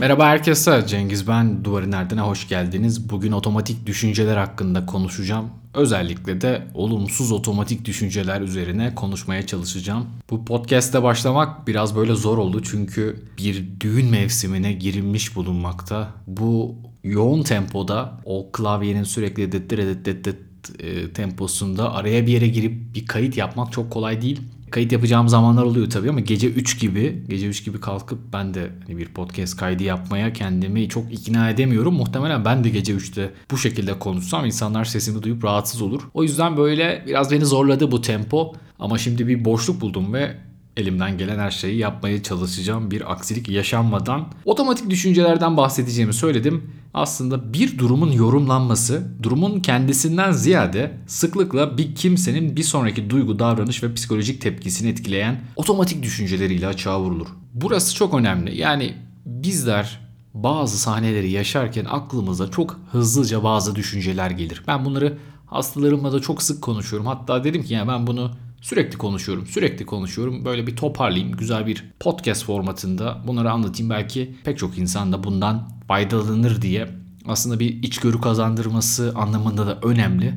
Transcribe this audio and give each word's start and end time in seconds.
Merhaba 0.00 0.26
herkese, 0.26 0.84
Cengiz 0.86 1.28
ben. 1.28 1.64
Duvarın 1.64 1.92
Erdene 1.92 2.20
hoş 2.20 2.48
geldiniz. 2.48 3.10
Bugün 3.10 3.32
otomatik 3.32 3.86
düşünceler 3.86 4.36
hakkında 4.36 4.86
konuşacağım. 4.86 5.50
Özellikle 5.74 6.40
de 6.40 6.66
olumsuz 6.74 7.32
otomatik 7.32 7.84
düşünceler 7.84 8.40
üzerine 8.40 8.94
konuşmaya 8.94 9.46
çalışacağım. 9.46 10.06
Bu 10.30 10.44
podcast'te 10.44 11.02
başlamak 11.02 11.66
biraz 11.66 11.96
böyle 11.96 12.14
zor 12.14 12.38
oldu 12.38 12.62
çünkü 12.62 13.22
bir 13.38 13.64
düğün 13.80 14.10
mevsimine 14.10 14.72
girilmiş 14.72 15.36
bulunmakta. 15.36 16.08
Bu 16.26 16.74
yoğun 17.04 17.42
tempoda 17.42 18.20
o 18.24 18.52
klavyenin 18.52 19.04
sürekli 19.04 19.52
dıt 19.52 19.70
dıt 19.70 20.04
dıt 20.04 20.24
dıt 20.24 20.36
e, 20.78 21.12
temposunda 21.12 21.92
araya 21.92 22.26
bir 22.26 22.32
yere 22.32 22.48
girip 22.48 22.94
bir 22.94 23.06
kayıt 23.06 23.36
yapmak 23.36 23.72
çok 23.72 23.90
kolay 23.90 24.22
değil 24.22 24.40
kayıt 24.74 24.92
yapacağım 24.92 25.28
zamanlar 25.28 25.62
oluyor 25.62 25.90
tabii 25.90 26.10
ama 26.10 26.20
gece 26.20 26.48
3 26.48 26.80
gibi, 26.80 27.22
gece 27.28 27.46
3 27.46 27.64
gibi 27.64 27.80
kalkıp 27.80 28.18
ben 28.32 28.54
de 28.54 28.70
hani 28.86 28.98
bir 28.98 29.08
podcast 29.08 29.56
kaydı 29.56 29.82
yapmaya 29.82 30.32
kendimi 30.32 30.88
çok 30.88 31.12
ikna 31.12 31.50
edemiyorum. 31.50 31.94
Muhtemelen 31.94 32.44
ben 32.44 32.64
de 32.64 32.68
gece 32.68 32.94
3'te 32.94 33.30
bu 33.50 33.58
şekilde 33.58 33.98
konuşsam 33.98 34.46
insanlar 34.46 34.84
sesimi 34.84 35.22
duyup 35.22 35.44
rahatsız 35.44 35.82
olur. 35.82 36.02
O 36.14 36.22
yüzden 36.22 36.56
böyle 36.56 37.04
biraz 37.06 37.30
beni 37.30 37.44
zorladı 37.44 37.90
bu 37.90 38.00
tempo. 38.00 38.52
Ama 38.78 38.98
şimdi 38.98 39.28
bir 39.28 39.44
boşluk 39.44 39.80
buldum 39.80 40.12
ve 40.12 40.36
elimden 40.76 41.18
gelen 41.18 41.38
her 41.38 41.50
şeyi 41.50 41.78
yapmaya 41.78 42.22
çalışacağım 42.22 42.90
bir 42.90 43.12
aksilik 43.12 43.48
yaşanmadan. 43.48 44.26
Otomatik 44.44 44.90
düşüncelerden 44.90 45.56
bahsedeceğimi 45.56 46.14
söyledim. 46.14 46.70
Aslında 46.94 47.52
bir 47.52 47.78
durumun 47.78 48.12
yorumlanması, 48.12 49.06
durumun 49.22 49.60
kendisinden 49.60 50.32
ziyade 50.32 50.98
sıklıkla 51.06 51.78
bir 51.78 51.94
kimsenin 51.94 52.56
bir 52.56 52.62
sonraki 52.62 53.10
duygu, 53.10 53.38
davranış 53.38 53.82
ve 53.82 53.94
psikolojik 53.94 54.40
tepkisini 54.40 54.90
etkileyen 54.90 55.40
otomatik 55.56 56.02
düşünceleriyle 56.02 56.66
açığa 56.66 57.00
vurulur. 57.00 57.26
Burası 57.54 57.94
çok 57.94 58.14
önemli. 58.14 58.58
Yani 58.58 58.94
bizler 59.26 60.00
bazı 60.34 60.78
sahneleri 60.78 61.30
yaşarken 61.30 61.84
aklımıza 61.84 62.50
çok 62.50 62.80
hızlıca 62.92 63.44
bazı 63.44 63.74
düşünceler 63.74 64.30
gelir. 64.30 64.62
Ben 64.66 64.84
bunları 64.84 65.18
hastalarımla 65.46 66.12
da 66.12 66.20
çok 66.20 66.42
sık 66.42 66.62
konuşuyorum. 66.62 67.06
Hatta 67.06 67.44
dedim 67.44 67.62
ki 67.62 67.74
yani 67.74 67.88
ben 67.88 68.06
bunu 68.06 68.30
Sürekli 68.64 68.98
konuşuyorum, 68.98 69.46
sürekli 69.46 69.86
konuşuyorum. 69.86 70.44
Böyle 70.44 70.66
bir 70.66 70.76
toparlayayım, 70.76 71.36
güzel 71.36 71.66
bir 71.66 71.84
podcast 72.00 72.44
formatında 72.44 73.22
bunları 73.26 73.50
anlatayım. 73.50 73.90
Belki 73.90 74.34
pek 74.44 74.58
çok 74.58 74.78
insan 74.78 75.12
da 75.12 75.24
bundan 75.24 75.68
faydalanır 75.88 76.62
diye. 76.62 76.88
Aslında 77.26 77.60
bir 77.60 77.82
içgörü 77.82 78.20
kazandırması 78.20 79.12
anlamında 79.14 79.66
da 79.66 79.78
önemli. 79.82 80.34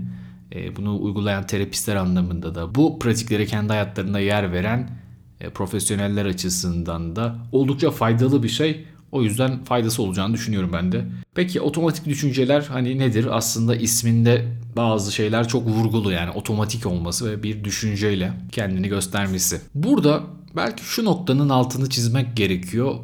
E, 0.55 0.75
bunu 0.75 1.01
uygulayan 1.01 1.45
terapistler 1.45 1.95
anlamında 1.95 2.55
da 2.55 2.75
bu 2.75 2.99
pratiklere 2.99 3.45
kendi 3.45 3.69
hayatlarında 3.73 4.19
yer 4.19 4.51
veren 4.51 4.89
e, 5.41 5.49
profesyoneller 5.49 6.25
açısından 6.25 7.15
da 7.15 7.35
oldukça 7.51 7.91
faydalı 7.91 8.43
bir 8.43 8.49
şey. 8.49 8.85
O 9.11 9.23
yüzden 9.23 9.63
faydası 9.63 10.03
olacağını 10.03 10.33
düşünüyorum 10.33 10.69
ben 10.73 10.91
de. 10.91 11.05
Peki 11.35 11.61
otomatik 11.61 12.05
düşünceler 12.05 12.61
hani 12.61 12.99
nedir? 12.99 13.37
Aslında 13.37 13.75
isminde 13.75 14.45
bazı 14.75 15.11
şeyler 15.11 15.47
çok 15.47 15.67
vurgulu 15.67 16.11
yani 16.11 16.31
otomatik 16.31 16.85
olması 16.85 17.31
ve 17.31 17.43
bir 17.43 17.63
düşünceyle 17.63 18.31
kendini 18.51 18.87
göstermesi. 18.87 19.61
Burada 19.75 20.23
belki 20.55 20.83
şu 20.83 21.05
noktanın 21.05 21.49
altını 21.49 21.89
çizmek 21.89 22.37
gerekiyor. 22.37 22.95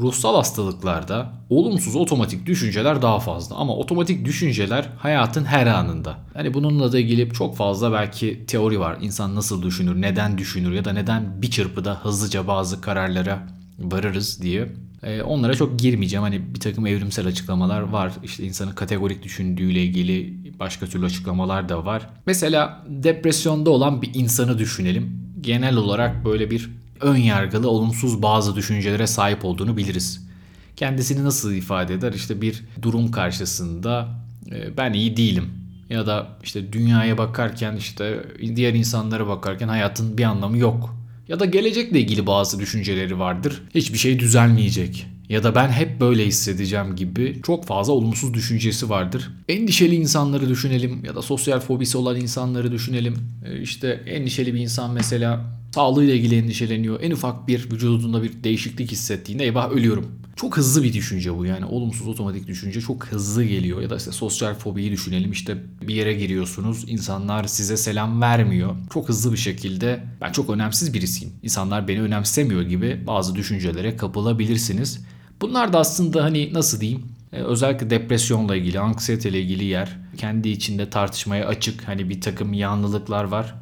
Ruhsal 0.00 0.34
hastalıklarda 0.36 1.32
olumsuz 1.50 1.96
otomatik 1.96 2.46
düşünceler 2.46 3.02
daha 3.02 3.18
fazla 3.18 3.56
ama 3.56 3.76
otomatik 3.76 4.24
düşünceler 4.24 4.88
hayatın 4.98 5.44
her 5.44 5.66
anında. 5.66 6.16
Hani 6.34 6.54
bununla 6.54 6.92
da 6.92 6.98
ilgili 6.98 7.32
çok 7.32 7.56
fazla 7.56 7.92
belki 7.92 8.46
teori 8.46 8.80
var. 8.80 8.98
İnsan 9.00 9.34
nasıl 9.34 9.62
düşünür, 9.62 10.02
neden 10.02 10.38
düşünür 10.38 10.72
ya 10.72 10.84
da 10.84 10.92
neden 10.92 11.42
bir 11.42 11.50
çırpıda 11.50 12.04
hızlıca 12.04 12.46
bazı 12.46 12.80
kararlara 12.80 13.46
varırız 13.78 14.42
diye. 14.42 14.68
Ee, 15.02 15.22
onlara 15.22 15.54
çok 15.54 15.78
girmeyeceğim. 15.78 16.22
Hani 16.22 16.54
bir 16.54 16.60
takım 16.60 16.86
evrimsel 16.86 17.26
açıklamalar 17.26 17.80
var. 17.80 18.12
İşte 18.24 18.44
insanın 18.44 18.72
kategorik 18.72 19.22
düşündüğüyle 19.22 19.82
ilgili 19.82 20.34
başka 20.58 20.86
türlü 20.86 21.06
açıklamalar 21.06 21.68
da 21.68 21.84
var. 21.84 22.10
Mesela 22.26 22.84
depresyonda 22.88 23.70
olan 23.70 24.02
bir 24.02 24.10
insanı 24.14 24.58
düşünelim. 24.58 25.20
Genel 25.40 25.76
olarak 25.76 26.24
böyle 26.24 26.50
bir 26.50 26.70
ön 27.00 27.16
yargılı, 27.16 27.70
olumsuz 27.70 28.22
bazı 28.22 28.56
düşüncelere 28.56 29.06
sahip 29.06 29.44
olduğunu 29.44 29.76
biliriz. 29.76 30.28
Kendisini 30.76 31.24
nasıl 31.24 31.52
ifade 31.52 31.94
eder? 31.94 32.12
İşte 32.12 32.40
bir 32.40 32.64
durum 32.82 33.10
karşısında 33.10 34.08
e, 34.50 34.76
ben 34.76 34.92
iyi 34.92 35.16
değilim 35.16 35.44
ya 35.90 36.06
da 36.06 36.28
işte 36.42 36.72
dünyaya 36.72 37.18
bakarken 37.18 37.76
işte 37.76 38.24
diğer 38.56 38.74
insanlara 38.74 39.26
bakarken 39.26 39.68
hayatın 39.68 40.18
bir 40.18 40.24
anlamı 40.24 40.58
yok 40.58 40.97
ya 41.28 41.40
da 41.40 41.44
gelecekle 41.44 42.00
ilgili 42.00 42.26
bazı 42.26 42.58
düşünceleri 42.58 43.18
vardır. 43.18 43.62
Hiçbir 43.74 43.98
şey 43.98 44.18
düzelmeyecek 44.18 45.06
ya 45.28 45.42
da 45.42 45.54
ben 45.54 45.68
hep 45.68 46.00
böyle 46.00 46.26
hissedeceğim 46.26 46.96
gibi 46.96 47.40
çok 47.42 47.66
fazla 47.66 47.92
olumsuz 47.92 48.34
düşüncesi 48.34 48.90
vardır. 48.90 49.30
Endişeli 49.48 49.94
insanları 49.94 50.48
düşünelim 50.48 51.04
ya 51.04 51.14
da 51.14 51.22
sosyal 51.22 51.60
fobisi 51.60 51.98
olan 51.98 52.16
insanları 52.16 52.72
düşünelim. 52.72 53.16
E, 53.44 53.60
işte 53.60 53.88
endişeli 54.06 54.54
bir 54.54 54.60
insan 54.60 54.92
mesela 54.92 55.44
sağlığıyla 55.74 56.14
ilgili 56.14 56.36
endişeleniyor. 56.36 57.00
En 57.02 57.10
ufak 57.10 57.48
bir 57.48 57.70
vücudunda 57.70 58.22
bir 58.22 58.44
değişiklik 58.44 58.92
hissettiğinde 58.92 59.44
eyvah 59.44 59.70
ölüyorum 59.70 60.06
çok 60.38 60.56
hızlı 60.56 60.82
bir 60.82 60.92
düşünce 60.92 61.38
bu 61.38 61.46
yani. 61.46 61.64
Olumsuz 61.64 62.08
otomatik 62.08 62.46
düşünce 62.46 62.80
çok 62.80 63.06
hızlı 63.06 63.44
geliyor. 63.44 63.82
Ya 63.82 63.90
da 63.90 63.96
işte 63.96 64.12
sosyal 64.12 64.54
fobiyi 64.54 64.92
düşünelim. 64.92 65.32
İşte 65.32 65.56
bir 65.82 65.94
yere 65.94 66.14
giriyorsunuz. 66.14 66.84
İnsanlar 66.88 67.44
size 67.44 67.76
selam 67.76 68.20
vermiyor. 68.20 68.76
Çok 68.92 69.08
hızlı 69.08 69.32
bir 69.32 69.38
şekilde 69.38 70.04
ben 70.20 70.32
çok 70.32 70.50
önemsiz 70.50 70.94
birisiyim. 70.94 71.32
İnsanlar 71.42 71.88
beni 71.88 72.02
önemsemiyor 72.02 72.62
gibi 72.62 73.02
bazı 73.06 73.34
düşüncelere 73.34 73.96
kapılabilirsiniz. 73.96 75.00
Bunlar 75.40 75.72
da 75.72 75.78
aslında 75.78 76.24
hani 76.24 76.54
nasıl 76.54 76.80
diyeyim? 76.80 77.02
E, 77.32 77.42
özellikle 77.42 77.90
depresyonla 77.90 78.56
ilgili 78.56 78.80
anksiyeteyle 78.80 79.40
ilgili 79.40 79.64
yer. 79.64 79.96
Kendi 80.16 80.48
içinde 80.48 80.90
tartışmaya 80.90 81.46
açık 81.46 81.88
hani 81.88 82.08
bir 82.08 82.20
takım 82.20 82.52
yanlılıklar 82.52 83.24
var. 83.24 83.54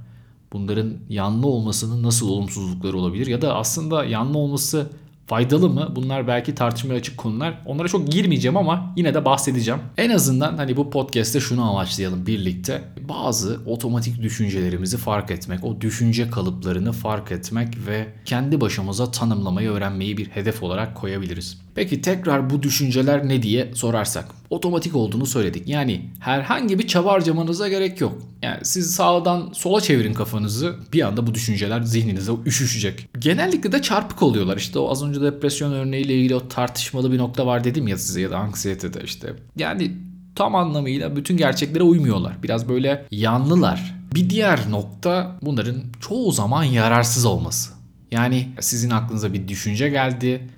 Bunların 0.53 0.94
yanlı 1.09 1.47
olmasının 1.47 2.03
nasıl 2.03 2.28
olumsuzlukları 2.28 2.98
olabilir? 2.98 3.26
Ya 3.26 3.42
da 3.42 3.54
aslında 3.54 4.04
yanlı 4.04 4.38
olması 4.38 4.91
faydalı 5.26 5.69
mı? 5.69 5.92
Bunlar 5.97 6.28
belki 6.28 6.54
tartışmaya 6.54 6.94
açık 6.94 7.19
konular. 7.19 7.59
Onlara 7.66 7.88
çok 7.88 8.12
girmeyeceğim 8.12 8.56
ama 8.56 8.92
yine 8.97 9.14
de 9.14 9.25
bahsedeceğim. 9.25 9.81
En 9.97 10.10
azından 10.10 10.56
hani 10.56 10.76
bu 10.76 10.91
podcast'te 10.91 11.41
şunu 11.41 11.70
amaçlayalım 11.70 12.26
birlikte. 12.26 12.84
Bazı 13.09 13.60
otomatik 13.66 14.22
düşüncelerimizi 14.22 14.97
fark 14.97 15.31
etmek, 15.31 15.65
o 15.65 15.81
düşünce 15.81 16.31
kalıplarını 16.31 16.92
fark 16.92 17.32
etmek 17.32 17.86
ve 17.86 18.06
kendi 18.25 18.60
başımıza 18.60 19.10
tanımlamayı 19.10 19.70
öğrenmeyi 19.70 20.16
bir 20.16 20.26
hedef 20.26 20.62
olarak 20.62 20.94
koyabiliriz. 20.94 21.59
Peki 21.75 22.00
tekrar 22.00 22.50
bu 22.50 22.62
düşünceler 22.62 23.28
ne 23.28 23.42
diye 23.42 23.75
sorarsak. 23.75 24.35
Otomatik 24.50 24.96
olduğunu 24.96 25.26
söyledik. 25.26 25.68
Yani 25.68 26.10
herhangi 26.20 26.78
bir 26.78 26.86
çaba 26.86 27.12
harcamanıza 27.12 27.68
gerek 27.68 28.00
yok. 28.00 28.22
Yani 28.42 28.58
siz 28.62 28.94
sağdan 28.94 29.50
sola 29.52 29.80
çevirin 29.80 30.14
kafanızı 30.14 30.76
bir 30.92 31.02
anda 31.02 31.26
bu 31.26 31.34
düşünceler 31.34 31.82
zihninize 31.82 32.32
üşüşecek. 32.46 33.08
Genellikle 33.18 33.72
de 33.72 33.82
çarpık 33.82 34.22
oluyorlar. 34.22 34.56
İşte 34.56 34.78
o 34.78 34.90
az 34.90 35.04
önce 35.04 35.20
depresyon 35.20 35.72
örneğiyle 35.72 36.14
ilgili 36.14 36.34
o 36.34 36.48
tartışmalı 36.48 37.12
bir 37.12 37.18
nokta 37.18 37.46
var 37.46 37.64
dedim 37.64 37.88
ya 37.88 37.98
size 37.98 38.20
ya 38.20 38.30
da 38.30 38.38
anksiyetede 38.38 39.00
işte. 39.04 39.34
Yani 39.56 39.92
tam 40.34 40.54
anlamıyla 40.54 41.16
bütün 41.16 41.36
gerçeklere 41.36 41.82
uymuyorlar. 41.82 42.42
Biraz 42.42 42.68
böyle 42.68 43.06
yanlılar. 43.10 43.94
Bir 44.14 44.30
diğer 44.30 44.70
nokta 44.70 45.38
bunların 45.42 45.76
çoğu 46.00 46.32
zaman 46.32 46.64
yararsız 46.64 47.24
olması. 47.24 47.72
Yani 48.10 48.48
sizin 48.60 48.90
aklınıza 48.90 49.32
bir 49.32 49.48
düşünce 49.48 49.88
geldi 49.88 50.48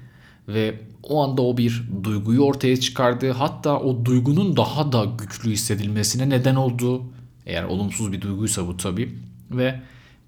ve 0.48 0.74
o 1.02 1.22
anda 1.22 1.42
o 1.42 1.56
bir 1.56 1.82
duyguyu 2.02 2.40
ortaya 2.40 2.80
çıkardı. 2.80 3.30
Hatta 3.30 3.80
o 3.80 4.04
duygunun 4.04 4.56
daha 4.56 4.92
da 4.92 5.04
güçlü 5.04 5.50
hissedilmesine 5.50 6.28
neden 6.28 6.54
oldu. 6.54 7.02
Eğer 7.46 7.64
olumsuz 7.64 8.12
bir 8.12 8.20
duyguysa 8.20 8.66
bu 8.66 8.76
tabii. 8.76 9.14
Ve 9.50 9.80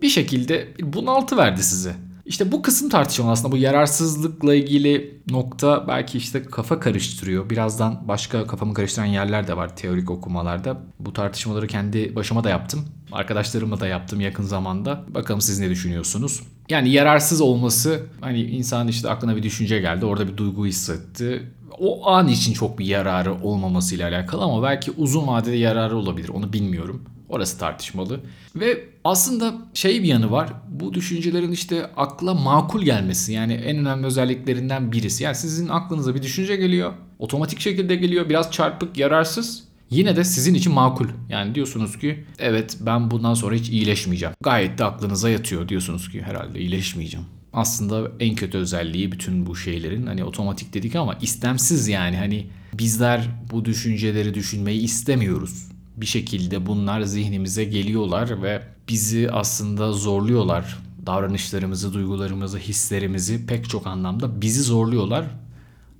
bir 0.03 0.09
şekilde 0.09 0.69
bunaltı 0.83 1.37
verdi 1.37 1.63
size. 1.63 1.97
İşte 2.27 2.53
bu 2.53 2.63
kısım 2.63 2.89
tartışmalı 2.89 3.31
aslında 3.31 3.53
bu 3.53 3.57
yararsızlıkla 3.57 4.55
ilgili 4.55 5.21
nokta 5.31 5.89
belki 5.89 6.19
işte 6.19 6.43
kafa 6.43 6.81
karıştırıyor. 6.81 7.51
Birazdan 7.51 8.09
başka 8.09 8.47
kafamı 8.47 8.75
karıştıran 8.75 9.07
yerler 9.07 9.47
de 9.47 9.57
var 9.57 9.77
teorik 9.77 10.11
okumalarda. 10.11 10.83
Bu 10.99 11.13
tartışmaları 11.13 11.67
kendi 11.67 12.17
başıma 12.17 12.45
da 12.45 12.51
yaptım. 12.51 12.85
Arkadaşlarımla 13.13 13.81
da 13.81 13.87
yaptım 13.87 14.21
yakın 14.21 14.43
zamanda. 14.43 15.05
Bakalım 15.09 15.41
siz 15.41 15.59
ne 15.59 15.71
düşünüyorsunuz? 15.71 16.43
Yani 16.71 16.91
yararsız 16.91 17.41
olması 17.41 18.03
hani 18.21 18.43
insan 18.43 18.89
işte 18.89 19.11
aklına 19.11 19.37
bir 19.37 19.43
düşünce 19.43 19.81
geldi 19.81 20.05
orada 20.05 20.29
bir 20.29 20.37
duygu 20.37 20.67
hissetti. 20.67 21.43
O 21.79 22.11
an 22.11 22.29
için 22.29 22.53
çok 22.53 22.79
bir 22.79 22.87
yararı 22.87 23.43
olmamasıyla 23.43 24.09
alakalı 24.09 24.43
ama 24.43 24.63
belki 24.63 24.91
uzun 24.91 25.27
vadede 25.27 25.57
yararı 25.57 25.97
olabilir 25.97 26.29
onu 26.29 26.53
bilmiyorum. 26.53 27.05
Orası 27.29 27.59
tartışmalı. 27.59 28.21
Ve 28.57 28.85
aslında 29.05 29.55
şey 29.75 30.03
bir 30.03 30.09
yanı 30.09 30.31
var. 30.31 30.53
Bu 30.69 30.95
düşüncelerin 30.95 31.53
işte 31.53 31.91
akla 31.97 32.35
makul 32.35 32.83
gelmesi. 32.83 33.33
Yani 33.33 33.53
en 33.53 33.79
önemli 33.79 34.07
özelliklerinden 34.07 34.93
birisi. 34.93 35.25
Yani 35.25 35.35
sizin 35.35 35.69
aklınıza 35.69 36.15
bir 36.15 36.23
düşünce 36.23 36.57
geliyor. 36.57 36.93
Otomatik 37.19 37.61
şekilde 37.61 37.97
geliyor. 37.97 38.29
Biraz 38.29 38.51
çarpık, 38.51 38.99
yararsız. 38.99 39.70
Yine 39.91 40.17
de 40.17 40.25
sizin 40.25 40.55
için 40.55 40.73
makul. 40.73 41.09
Yani 41.29 41.55
diyorsunuz 41.55 41.99
ki 41.99 42.25
evet 42.39 42.79
ben 42.81 43.11
bundan 43.11 43.35
sonra 43.35 43.55
hiç 43.55 43.69
iyileşmeyeceğim. 43.69 44.35
Gayet 44.43 44.79
de 44.79 44.85
aklınıza 44.85 45.31
yatıyor 45.31 45.69
diyorsunuz 45.69 46.09
ki 46.09 46.23
herhalde 46.23 46.61
iyileşmeyeceğim. 46.61 47.27
Aslında 47.53 48.11
en 48.21 48.35
kötü 48.35 48.59
özelliği 48.59 49.13
bütün 49.13 49.47
bu 49.47 49.57
şeylerin 49.57 50.07
hani 50.07 50.25
otomatik 50.25 50.75
dedik 50.75 50.97
ama 50.97 51.15
istemsiz 51.15 51.89
yani 51.89 52.17
hani 52.17 52.47
bizler 52.75 53.29
bu 53.51 53.65
düşünceleri 53.65 54.35
düşünmeyi 54.35 54.81
istemiyoruz. 54.81 55.69
Bir 55.97 56.07
şekilde 56.07 56.67
bunlar 56.67 57.01
zihnimize 57.01 57.65
geliyorlar 57.65 58.43
ve 58.43 58.63
bizi 58.89 59.31
aslında 59.33 59.93
zorluyorlar. 59.93 60.79
Davranışlarımızı, 61.07 61.95
duygularımızı, 61.95 62.59
hislerimizi 62.59 63.47
pek 63.47 63.69
çok 63.71 63.87
anlamda 63.87 64.41
bizi 64.41 64.63
zorluyorlar. 64.63 65.25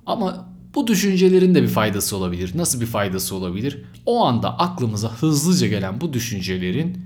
Ama 0.05 0.50
bu 0.75 0.87
düşüncelerin 0.87 1.55
de 1.55 1.63
bir 1.63 1.67
faydası 1.67 2.17
olabilir. 2.17 2.51
Nasıl 2.55 2.81
bir 2.81 2.85
faydası 2.85 3.35
olabilir? 3.35 3.83
O 4.05 4.25
anda 4.25 4.59
aklımıza 4.59 5.11
hızlıca 5.11 5.67
gelen 5.67 6.01
bu 6.01 6.13
düşüncelerin 6.13 6.97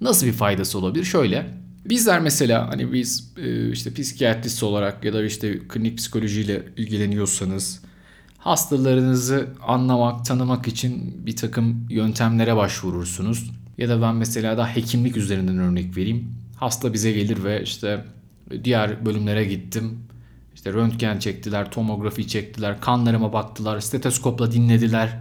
nasıl 0.00 0.26
bir 0.26 0.32
faydası 0.32 0.78
olabilir? 0.78 1.04
Şöyle 1.04 1.62
Bizler 1.84 2.20
mesela 2.20 2.68
hani 2.68 2.92
biz 2.92 3.32
e, 3.36 3.70
işte 3.70 3.94
psikiyatrist 3.94 4.62
olarak 4.62 5.04
ya 5.04 5.12
da 5.12 5.24
işte 5.24 5.58
klinik 5.68 5.98
psikolojiyle 5.98 6.62
ilgileniyorsanız 6.76 7.82
hastalarınızı 8.38 9.48
anlamak, 9.66 10.24
tanımak 10.24 10.68
için 10.68 11.26
bir 11.26 11.36
takım 11.36 11.86
yöntemlere 11.90 12.56
başvurursunuz. 12.56 13.50
Ya 13.78 13.88
da 13.88 14.02
ben 14.02 14.14
mesela 14.14 14.58
da 14.58 14.66
hekimlik 14.66 15.16
üzerinden 15.16 15.58
örnek 15.58 15.96
vereyim. 15.96 16.34
Hasta 16.56 16.92
bize 16.92 17.12
gelir 17.12 17.44
ve 17.44 17.62
işte 17.62 18.04
diğer 18.64 19.06
bölümlere 19.06 19.44
gittim. 19.44 19.98
İşte 20.62 20.72
röntgen 20.72 21.18
çektiler, 21.18 21.70
tomografi 21.70 22.28
çektiler, 22.28 22.80
kanlarıma 22.80 23.32
baktılar, 23.32 23.80
stetoskopla 23.80 24.52
dinlediler. 24.52 25.18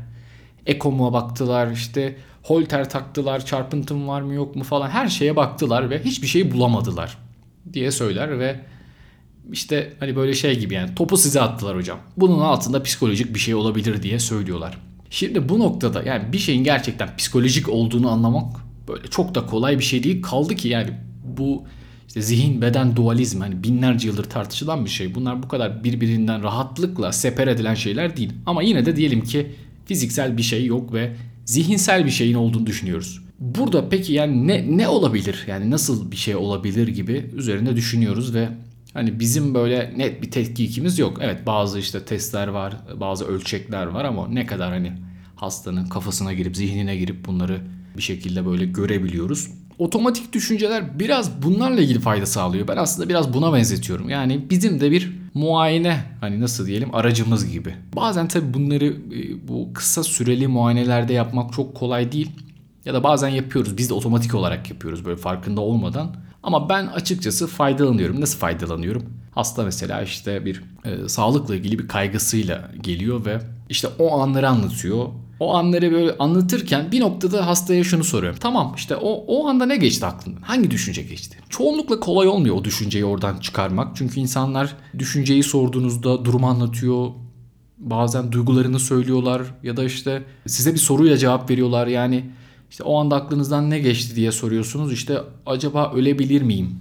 Ekoma 0.66 1.14
baktılar, 1.14 1.72
işte 1.72 2.18
holter 2.44 2.90
taktılar, 2.90 3.46
çarpıntım 3.46 4.08
var 4.08 4.22
mı 4.22 4.34
yok 4.34 4.56
mu 4.56 4.64
falan 4.64 4.90
her 4.90 5.08
şeye 5.08 5.36
baktılar 5.36 5.90
ve 5.90 6.04
hiçbir 6.04 6.28
şey 6.28 6.52
bulamadılar 6.52 7.18
diye 7.74 7.92
söyler 7.92 8.40
ve 8.40 8.60
işte 9.52 9.94
hani 10.00 10.16
böyle 10.16 10.34
şey 10.34 10.60
gibi 10.60 10.74
yani 10.74 10.96
topu 10.96 11.18
size 11.18 11.42
attılar 11.42 11.78
hocam. 11.78 12.00
Bunun 12.18 12.40
altında 12.40 12.84
psikolojik 12.84 13.34
bir 13.34 13.40
şey 13.40 13.56
olabilir 13.56 14.04
diye 14.04 14.20
söylüyorlar. 14.20 14.78
Şimdi 15.10 15.50
bu 15.50 15.60
noktada 15.60 16.04
yani 16.04 16.34
bir 16.34 16.40
şeyin 16.40 16.64
gerçekten 16.64 17.18
psikolojik 17.18 17.70
olduğunu 17.70 18.10
anlamak 18.12 18.56
böyle 18.88 19.08
çok 19.08 19.36
da 19.36 19.46
kolay 19.46 19.80
bir 19.80 19.84
şey 19.84 20.04
değil. 20.04 20.22
Kaldı 20.22 20.56
ki 20.56 20.68
yani 20.68 20.90
bu 21.38 21.64
işte 22.12 22.22
zihin 22.22 22.62
beden 22.62 22.96
dualizm 22.96 23.42
hani 23.42 23.63
binlerce 23.63 24.08
yıldır 24.08 24.24
tartışılan 24.24 24.86
bir 24.86 24.90
şey. 24.90 25.16
Bunlar 25.16 25.44
bu 25.44 25.48
kadar 25.48 25.84
birbirinden 25.84 26.44
rahatlıkla 26.44 27.12
seper 27.12 27.48
edilen 27.48 27.74
şeyler 27.74 28.18
değil. 28.18 28.34
Ama 28.46 28.63
yine 28.63 28.86
de 28.86 28.96
diyelim 28.96 29.24
ki 29.24 29.52
fiziksel 29.86 30.38
bir 30.38 30.42
şey 30.42 30.66
yok 30.66 30.94
ve 30.94 31.16
zihinsel 31.46 32.06
bir 32.06 32.12
şeyin 32.12 32.34
olduğunu 32.34 32.66
düşünüyoruz. 32.66 33.22
Burada 33.40 33.90
peki 33.90 34.13
yani 34.13 34.48
ne 34.48 34.78
ne 34.78 34.88
olabilir? 34.88 35.46
Yani 35.48 35.72
nasıl 35.72 36.12
bir 36.12 36.16
şey 36.16 36.36
olabilir 36.36 36.88
gibi 36.88 37.30
üzerinde 37.36 37.75
düşünüyoruz 37.75 38.34
ve 38.34 38.50
hani 38.94 39.19
bizim 39.19 39.54
böyle 39.54 39.94
net 39.98 40.22
bir 40.22 40.31
tetkikimiz 40.31 41.00
yok. 41.00 41.18
Evet 41.22 41.46
bazı 41.46 41.80
işte 41.80 42.06
testler 42.06 42.48
var, 42.48 42.74
bazı 43.00 43.25
ölçekler 43.25 43.86
var 43.86 44.06
ama 44.06 44.28
ne 44.28 44.46
kadar 44.46 44.69
hani 44.69 44.94
hastanın 45.36 45.86
kafasına 45.86 46.34
girip 46.34 46.57
zihnine 46.57 46.98
girip 46.98 47.25
bunları 47.25 47.62
bir 47.98 48.02
şekilde 48.02 48.46
böyle 48.46 48.66
görebiliyoruz. 48.66 49.61
Otomatik 49.81 50.33
düşünceler 50.33 51.00
biraz 51.00 51.44
bunlarla 51.44 51.81
ilgili 51.81 52.00
fayda 52.00 52.25
sağlıyor. 52.25 52.68
Ben 52.68 52.78
aslında 52.78 53.10
biraz 53.10 53.33
buna 53.33 53.54
benzetiyorum. 53.54 54.10
Yani 54.10 54.50
bizim 54.50 54.80
de 54.80 54.92
bir 54.92 55.12
muayene 55.33 56.04
hani 56.19 56.42
nasıl 56.42 56.66
diyelim 56.66 56.95
aracımız 56.95 57.51
gibi. 57.51 57.75
Bazen 57.95 58.28
tabi 58.28 58.54
bunları 58.54 58.86
e, 58.86 59.48
bu 59.48 59.74
kısa 59.74 60.04
süreli 60.04 60.48
muayenelerde 60.48 61.13
yapmak 61.13 61.54
çok 61.54 61.75
kolay 61.75 62.12
değil. 62.12 62.31
Ya 62.86 62.94
da 62.94 63.04
bazen 63.04 63.28
yapıyoruz. 63.30 63.78
Biz 63.78 63.89
de 63.89 63.94
otomatik 63.94 64.36
olarak 64.36 64.69
yapıyoruz 64.69 65.06
böyle 65.06 65.18
farkında 65.18 65.62
olmadan. 65.62 66.16
Ama 66.44 66.69
ben 66.69 66.88
açıkçası 66.88 67.48
faydalanıyorum. 67.48 68.22
Nasıl 68.22 68.39
faydalanıyorum? 68.39 69.04
Hasta 69.31 69.63
mesela 69.63 70.01
işte 70.01 70.45
bir 70.45 70.63
e, 70.86 71.10
sağlıkla 71.10 71.56
ilgili 71.56 71.80
bir 71.80 71.88
kaygısıyla 71.88 72.72
geliyor 72.81 73.25
ve 73.25 73.39
işte 73.69 73.88
o 74.00 74.22
anları 74.22 74.50
anlatıyor 74.50 75.06
o 75.42 75.54
anları 75.54 75.92
böyle 75.92 76.18
anlatırken 76.18 76.92
bir 76.92 77.00
noktada 77.00 77.48
hastaya 77.48 77.84
şunu 77.84 78.04
soruyorum. 78.04 78.40
Tamam 78.40 78.74
işte 78.78 78.96
o, 78.96 79.24
o 79.28 79.48
anda 79.48 79.66
ne 79.66 79.78
geçti 79.78 80.06
aklından? 80.06 80.42
Hangi 80.42 80.72
düşünce 80.72 81.02
geçti? 81.02 81.38
Çoğunlukla 81.50 82.00
kolay 82.00 82.28
olmuyor 82.28 82.56
o 82.56 82.64
düşünceyi 82.64 83.06
oradan 83.06 83.40
çıkarmak. 83.40 83.96
Çünkü 83.96 84.20
insanlar 84.20 84.76
düşünceyi 85.00 85.44
sorduğunuzda 85.44 86.26
durumu 86.26 86.48
anlatıyor. 86.48 87.10
Bazen 87.78 88.32
duygularını 88.32 88.80
söylüyorlar 88.80 89.42
ya 89.64 89.78
da 89.78 89.84
işte 89.84 90.24
size 90.48 90.74
bir 90.74 90.80
soruyla 90.80 91.18
cevap 91.18 91.50
veriyorlar. 91.50 91.88
Yani 91.88 92.26
işte 92.70 92.84
o 92.84 93.00
anda 93.00 93.16
aklınızdan 93.16 93.70
ne 93.70 93.80
geçti 93.80 94.16
diye 94.16 94.32
soruyorsunuz. 94.32 94.94
İşte 94.94 95.18
acaba 95.46 95.92
ölebilir 95.96 96.42
miyim? 96.42 96.76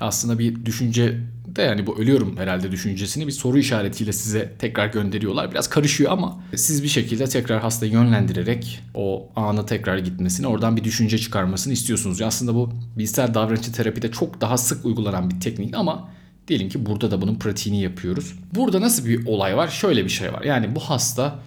Aslında 0.00 0.38
bir 0.38 0.64
düşünce 0.64 1.20
de 1.56 1.62
yani 1.62 1.86
bu 1.86 1.98
ölüyorum 1.98 2.36
herhalde 2.36 2.72
düşüncesini 2.72 3.26
bir 3.26 3.32
soru 3.32 3.58
işaretiyle 3.58 4.12
size 4.12 4.52
tekrar 4.58 4.86
gönderiyorlar. 4.86 5.50
Biraz 5.50 5.68
karışıyor 5.68 6.12
ama 6.12 6.40
siz 6.56 6.82
bir 6.82 6.88
şekilde 6.88 7.26
tekrar 7.26 7.60
hastayı 7.60 7.92
yönlendirerek 7.92 8.80
o 8.94 9.28
anı 9.36 9.66
tekrar 9.66 9.98
gitmesini, 9.98 10.46
oradan 10.46 10.76
bir 10.76 10.84
düşünce 10.84 11.18
çıkarmasını 11.18 11.72
istiyorsunuz. 11.72 12.22
Aslında 12.22 12.54
bu 12.54 12.70
bilgisayar 12.98 13.34
davranışçı 13.34 13.72
terapide 13.72 14.10
çok 14.10 14.40
daha 14.40 14.58
sık 14.58 14.84
uygulanan 14.84 15.30
bir 15.30 15.40
teknik 15.40 15.76
ama 15.76 16.08
diyelim 16.48 16.68
ki 16.68 16.86
burada 16.86 17.10
da 17.10 17.20
bunun 17.20 17.34
pratiğini 17.34 17.82
yapıyoruz. 17.82 18.34
Burada 18.54 18.80
nasıl 18.80 19.06
bir 19.06 19.26
olay 19.26 19.56
var? 19.56 19.68
Şöyle 19.68 20.04
bir 20.04 20.10
şey 20.10 20.32
var. 20.32 20.42
Yani 20.42 20.74
bu 20.74 20.80
hasta 20.80 21.38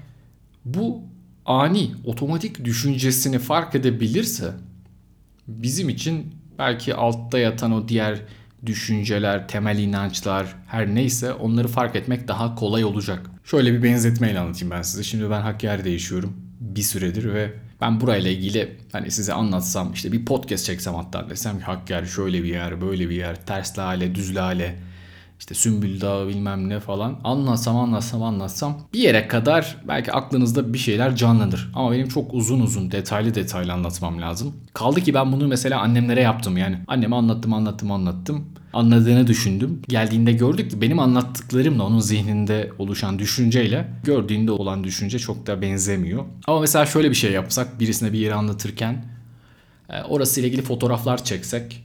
bu 0.65 1.01
ani 1.45 1.91
otomatik 2.05 2.65
düşüncesini 2.65 3.39
fark 3.39 3.75
edebilirse 3.75 4.53
bizim 5.47 5.89
için 5.89 6.35
belki 6.59 6.95
altta 6.95 7.39
yatan 7.39 7.71
o 7.71 7.87
diğer 7.87 8.21
düşünceler, 8.67 9.47
temel 9.47 9.79
inançlar 9.79 10.55
her 10.67 10.95
neyse 10.95 11.33
onları 11.33 11.67
fark 11.67 11.95
etmek 11.95 12.27
daha 12.27 12.55
kolay 12.55 12.85
olacak. 12.85 13.29
Şöyle 13.43 13.73
bir 13.73 13.83
benzetmeyle 13.83 14.39
anlatayım 14.39 14.71
ben 14.71 14.81
size. 14.81 15.03
Şimdi 15.03 15.29
ben 15.29 15.41
Hakkari'de 15.41 15.89
yaşıyorum 15.89 16.33
bir 16.59 16.81
süredir 16.81 17.33
ve 17.33 17.53
ben 17.81 18.01
burayla 18.01 18.31
ilgili 18.31 18.77
hani 18.91 19.11
size 19.11 19.33
anlatsam 19.33 19.93
işte 19.93 20.11
bir 20.11 20.25
podcast 20.25 20.65
çeksem 20.65 20.95
hatta 20.95 21.29
desem 21.29 21.59
ki 21.59 21.65
Hakkari 21.65 22.07
şöyle 22.07 22.43
bir 22.43 22.49
yer, 22.49 22.81
böyle 22.81 23.09
bir 23.09 23.15
yer, 23.15 23.45
ters 23.45 23.79
lale, 23.79 24.15
düz 24.15 24.35
lale 24.35 24.75
işte 25.39 25.55
Sümbül 25.55 26.01
Dağı 26.01 26.27
bilmem 26.27 26.69
ne 26.69 26.79
falan 26.79 27.19
anlatsam 27.23 27.77
anlatsam 27.77 28.23
anlatsam 28.23 28.77
bir 28.93 28.99
yere 28.99 29.27
kadar 29.27 29.77
belki 29.87 30.11
aklınızda 30.11 30.73
bir 30.73 30.77
şeyler 30.77 31.15
canlanır. 31.15 31.71
Ama 31.75 31.91
benim 31.91 32.07
çok 32.07 32.33
uzun 32.33 32.59
uzun 32.59 32.91
detaylı 32.91 33.35
detaylı 33.35 33.73
anlatmam 33.73 34.21
lazım. 34.21 34.53
Kaldı 34.73 35.01
ki 35.01 35.13
ben 35.13 35.31
bunu 35.31 35.47
mesela 35.47 35.79
annemlere 35.79 36.21
yaptım 36.21 36.57
yani. 36.57 36.77
Anneme 36.87 37.15
anlattım 37.15 37.53
anlattım 37.53 37.91
anlattım. 37.91 38.45
Anladığını 38.73 39.27
düşündüm. 39.27 39.81
Geldiğinde 39.87 40.31
gördük 40.33 40.71
ki 40.71 40.81
benim 40.81 40.99
anlattıklarımla 40.99 41.83
onun 41.83 41.99
zihninde 41.99 42.71
oluşan 42.79 43.19
düşünceyle 43.19 43.87
gördüğünde 44.03 44.51
olan 44.51 44.83
düşünce 44.83 45.19
çok 45.19 45.47
da 45.47 45.61
benzemiyor. 45.61 46.23
Ama 46.47 46.59
mesela 46.59 46.85
şöyle 46.85 47.09
bir 47.09 47.15
şey 47.15 47.31
yapsak 47.31 47.79
birisine 47.79 48.13
bir 48.13 48.19
yeri 48.19 48.33
anlatırken 48.33 49.05
e, 49.89 50.01
orası 50.01 50.39
ile 50.39 50.47
ilgili 50.47 50.61
fotoğraflar 50.61 51.23
çeksek 51.23 51.83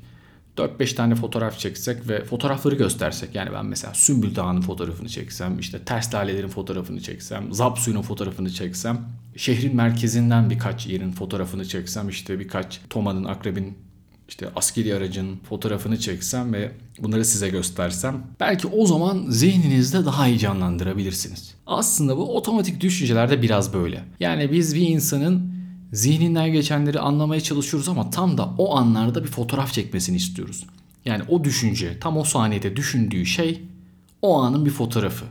4-5 0.60 0.94
tane 0.94 1.14
fotoğraf 1.14 1.58
çeksek 1.58 2.08
ve 2.08 2.24
fotoğrafları 2.24 2.74
göstersek 2.74 3.34
yani 3.34 3.52
ben 3.52 3.66
mesela 3.66 3.94
Sümbül 3.94 4.36
Dağı'nın 4.36 4.60
fotoğrafını 4.60 5.08
çeksem, 5.08 5.58
işte 5.58 5.78
ters 5.78 6.14
lalelerin 6.14 6.48
fotoğrafını 6.48 7.00
çeksem, 7.00 7.52
Zap 7.52 7.78
suyunun 7.78 8.02
fotoğrafını 8.02 8.50
çeksem, 8.50 9.00
şehrin 9.36 9.76
merkezinden 9.76 10.50
birkaç 10.50 10.86
yerin 10.86 11.12
fotoğrafını 11.12 11.64
çeksem, 11.64 12.08
işte 12.08 12.38
birkaç 12.38 12.80
Toma'nın, 12.90 13.24
Akrebin 13.24 13.78
işte 14.28 14.48
askeri 14.56 14.94
aracın 14.94 15.36
fotoğrafını 15.48 15.98
çeksem 15.98 16.52
ve 16.52 16.72
bunları 16.98 17.24
size 17.24 17.48
göstersem 17.48 18.22
belki 18.40 18.66
o 18.66 18.86
zaman 18.86 19.24
zihninizde 19.28 20.04
daha 20.04 20.28
iyi 20.28 20.38
canlandırabilirsiniz. 20.38 21.54
Aslında 21.66 22.16
bu 22.16 22.36
otomatik 22.36 22.80
düşüncelerde 22.80 23.42
biraz 23.42 23.74
böyle. 23.74 24.04
Yani 24.20 24.52
biz 24.52 24.74
bir 24.74 24.88
insanın 24.88 25.49
zihninden 25.92 26.52
geçenleri 26.52 27.00
anlamaya 27.00 27.40
çalışıyoruz 27.40 27.88
ama 27.88 28.10
tam 28.10 28.38
da 28.38 28.54
o 28.58 28.76
anlarda 28.76 29.24
bir 29.24 29.28
fotoğraf 29.28 29.72
çekmesini 29.72 30.16
istiyoruz. 30.16 30.66
Yani 31.04 31.22
o 31.28 31.44
düşünce, 31.44 31.98
tam 32.00 32.16
o 32.16 32.24
saniyede 32.24 32.76
düşündüğü 32.76 33.26
şey 33.26 33.62
o 34.22 34.40
anın 34.42 34.66
bir 34.66 34.70
fotoğrafı. 34.70 35.24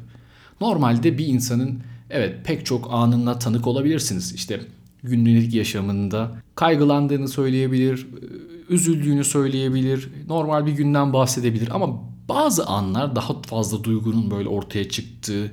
Normalde 0.61 1.17
bir 1.17 1.27
insanın 1.27 1.79
evet 2.09 2.45
pek 2.45 2.65
çok 2.65 2.93
anına 2.93 3.39
tanık 3.39 3.67
olabilirsiniz. 3.67 4.33
İşte 4.33 4.61
günlük 5.03 5.53
yaşamında 5.53 6.31
kaygılandığını 6.55 7.27
söyleyebilir, 7.27 8.07
üzüldüğünü 8.69 9.23
söyleyebilir, 9.23 10.09
normal 10.27 10.65
bir 10.65 10.71
günden 10.71 11.13
bahsedebilir 11.13 11.69
ama 11.75 12.01
bazı 12.29 12.65
anlar 12.65 13.15
daha 13.15 13.41
fazla 13.41 13.83
duygunun 13.83 14.31
böyle 14.31 14.49
ortaya 14.49 14.89
çıktığı, 14.89 15.51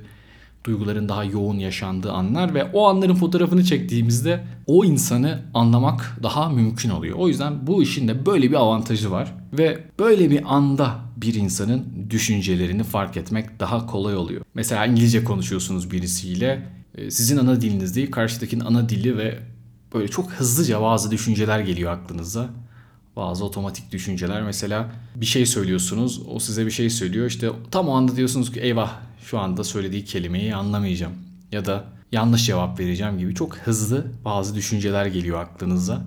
duyguların 0.67 1.09
daha 1.09 1.23
yoğun 1.23 1.59
yaşandığı 1.59 2.11
anlar 2.11 2.53
ve 2.53 2.63
o 2.63 2.87
anların 2.87 3.15
fotoğrafını 3.15 3.63
çektiğimizde 3.63 4.43
o 4.65 4.85
insanı 4.85 5.41
anlamak 5.53 6.17
daha 6.23 6.49
mümkün 6.49 6.89
oluyor. 6.89 7.17
O 7.17 7.27
yüzden 7.27 7.67
bu 7.67 7.83
işin 7.83 8.07
de 8.07 8.25
böyle 8.25 8.49
bir 8.49 8.55
avantajı 8.55 9.11
var 9.11 9.33
ve 9.53 9.83
böyle 9.99 10.29
bir 10.29 10.55
anda 10.55 10.95
bir 11.17 11.33
insanın 11.33 11.85
düşüncelerini 12.09 12.83
fark 12.83 13.17
etmek 13.17 13.59
daha 13.59 13.85
kolay 13.85 14.15
oluyor. 14.15 14.41
Mesela 14.53 14.85
İngilizce 14.85 15.23
konuşuyorsunuz 15.23 15.91
birisiyle 15.91 16.67
e, 16.95 17.11
sizin 17.11 17.37
ana 17.37 17.61
diliniz 17.61 17.95
değil 17.95 18.11
karşıdakinin 18.11 18.65
ana 18.65 18.89
dili 18.89 19.17
ve 19.17 19.39
böyle 19.93 20.07
çok 20.07 20.31
hızlıca 20.31 20.81
bazı 20.81 21.11
düşünceler 21.11 21.59
geliyor 21.59 21.91
aklınıza. 21.91 22.49
Bazı 23.17 23.45
otomatik 23.45 23.91
düşünceler. 23.91 24.41
Mesela 24.41 24.91
bir 25.15 25.25
şey 25.25 25.45
söylüyorsunuz 25.45 26.21
o 26.27 26.39
size 26.39 26.65
bir 26.65 26.71
şey 26.71 26.89
söylüyor. 26.89 27.27
İşte 27.27 27.49
tam 27.71 27.87
o 27.87 27.93
anda 27.93 28.15
diyorsunuz 28.15 28.51
ki 28.51 28.59
eyvah 28.59 28.91
şu 29.21 29.39
anda 29.39 29.63
söylediği 29.63 30.05
kelimeyi 30.05 30.55
anlamayacağım. 30.55 31.13
Ya 31.51 31.65
da 31.65 31.83
yanlış 32.11 32.45
cevap 32.45 32.79
vereceğim 32.79 33.19
gibi 33.19 33.35
çok 33.35 33.57
hızlı 33.57 34.05
bazı 34.25 34.55
düşünceler 34.55 35.05
geliyor 35.05 35.39
aklınıza. 35.39 36.01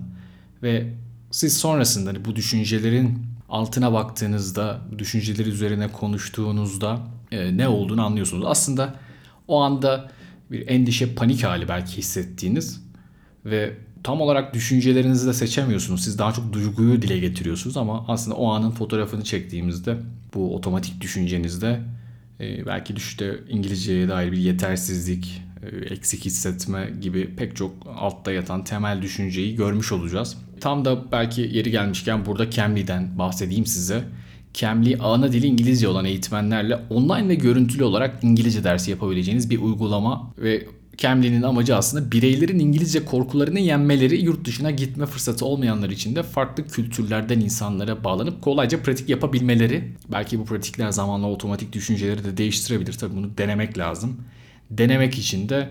Ve 0.63 0.93
siz 1.31 1.57
sonrasında 1.57 2.09
hani 2.09 2.25
bu 2.25 2.35
düşüncelerin 2.35 3.25
altına 3.49 3.93
baktığınızda, 3.93 4.81
düşünceleri 4.97 5.49
üzerine 5.49 5.87
konuştuğunuzda 5.91 6.99
e, 7.31 7.57
ne 7.57 7.67
olduğunu 7.67 8.05
anlıyorsunuz. 8.05 8.45
Aslında 8.47 8.95
o 9.47 9.61
anda 9.61 10.11
bir 10.51 10.67
endişe, 10.67 11.15
panik 11.15 11.43
hali 11.43 11.67
belki 11.67 11.97
hissettiğiniz 11.97 12.81
ve 13.45 13.77
tam 14.03 14.21
olarak 14.21 14.53
düşüncelerinizi 14.53 15.27
de 15.27 15.33
seçemiyorsunuz. 15.33 16.03
Siz 16.03 16.19
daha 16.19 16.31
çok 16.31 16.53
duyguyu 16.53 17.01
dile 17.01 17.19
getiriyorsunuz 17.19 17.77
ama 17.77 18.05
aslında 18.07 18.37
o 18.37 18.51
anın 18.51 18.71
fotoğrafını 18.71 19.23
çektiğimizde 19.23 19.97
bu 20.33 20.55
otomatik 20.55 21.01
düşüncenizde 21.01 21.79
e, 22.39 22.65
belki 22.65 22.93
işte 22.93 23.39
İngilizceye 23.49 24.09
dair 24.09 24.31
bir 24.31 24.37
yetersizlik, 24.37 25.41
e, 25.63 25.93
eksik 25.93 26.25
hissetme 26.25 26.89
gibi 27.01 27.35
pek 27.35 27.55
çok 27.55 27.71
altta 27.95 28.31
yatan 28.31 28.63
temel 28.63 29.01
düşünceyi 29.01 29.55
görmüş 29.55 29.91
olacağız. 29.91 30.37
Tam 30.61 30.85
da 30.85 31.11
belki 31.11 31.41
yeri 31.41 31.71
gelmişken 31.71 32.25
burada 32.25 32.49
Cambly'den 32.51 33.19
bahsedeyim 33.19 33.65
size. 33.65 34.03
Cambly 34.53 34.97
ana 35.01 35.31
dili 35.31 35.47
İngilizce 35.47 35.87
olan 35.87 36.05
eğitmenlerle 36.05 36.75
online 36.89 37.27
ve 37.27 37.35
görüntülü 37.35 37.83
olarak 37.83 38.23
İngilizce 38.23 38.63
dersi 38.63 38.91
yapabileceğiniz 38.91 39.49
bir 39.49 39.59
uygulama 39.59 40.33
ve 40.37 40.67
Cambly'nin 40.97 41.41
amacı 41.41 41.75
aslında 41.75 42.11
bireylerin 42.11 42.59
İngilizce 42.59 43.05
korkularını 43.05 43.59
yenmeleri, 43.59 44.21
yurt 44.21 44.45
dışına 44.45 44.71
gitme 44.71 45.05
fırsatı 45.05 45.45
olmayanlar 45.45 45.89
için 45.89 46.15
de 46.15 46.23
farklı 46.23 46.67
kültürlerden 46.67 47.39
insanlara 47.39 48.03
bağlanıp 48.03 48.41
kolayca 48.41 48.83
pratik 48.83 49.09
yapabilmeleri. 49.09 49.91
Belki 50.11 50.39
bu 50.39 50.45
pratikler 50.45 50.91
zamanla 50.91 51.27
otomatik 51.27 51.73
düşünceleri 51.73 52.23
de 52.23 52.37
değiştirebilir. 52.37 52.93
Tabii 52.93 53.15
bunu 53.15 53.37
denemek 53.37 53.77
lazım. 53.77 54.17
Denemek 54.69 55.17
için 55.17 55.49
de 55.49 55.69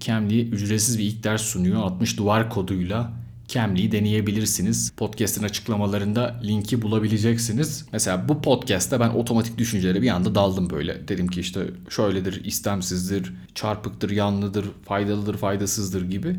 Cambly 0.00 0.40
ücretsiz 0.40 0.98
bir 0.98 1.04
ilk 1.04 1.24
ders 1.24 1.42
sunuyor. 1.42 1.82
60 1.82 2.18
duvar 2.18 2.50
koduyla 2.50 3.12
Cambly'i 3.48 3.92
deneyebilirsiniz. 3.92 4.92
Podcast'in 4.96 5.42
açıklamalarında 5.42 6.40
linki 6.44 6.82
bulabileceksiniz. 6.82 7.86
Mesela 7.92 8.28
bu 8.28 8.42
podcast'te 8.42 9.00
ben 9.00 9.08
otomatik 9.08 9.58
düşüncelere 9.58 10.02
bir 10.02 10.08
anda 10.08 10.34
daldım 10.34 10.70
böyle. 10.70 11.08
Dedim 11.08 11.28
ki 11.28 11.40
işte 11.40 11.60
şöyledir, 11.90 12.44
istemsizdir, 12.44 13.32
çarpıktır, 13.54 14.10
yanlıdır, 14.10 14.66
faydalıdır, 14.84 15.36
faydasızdır 15.36 16.10
gibi. 16.10 16.36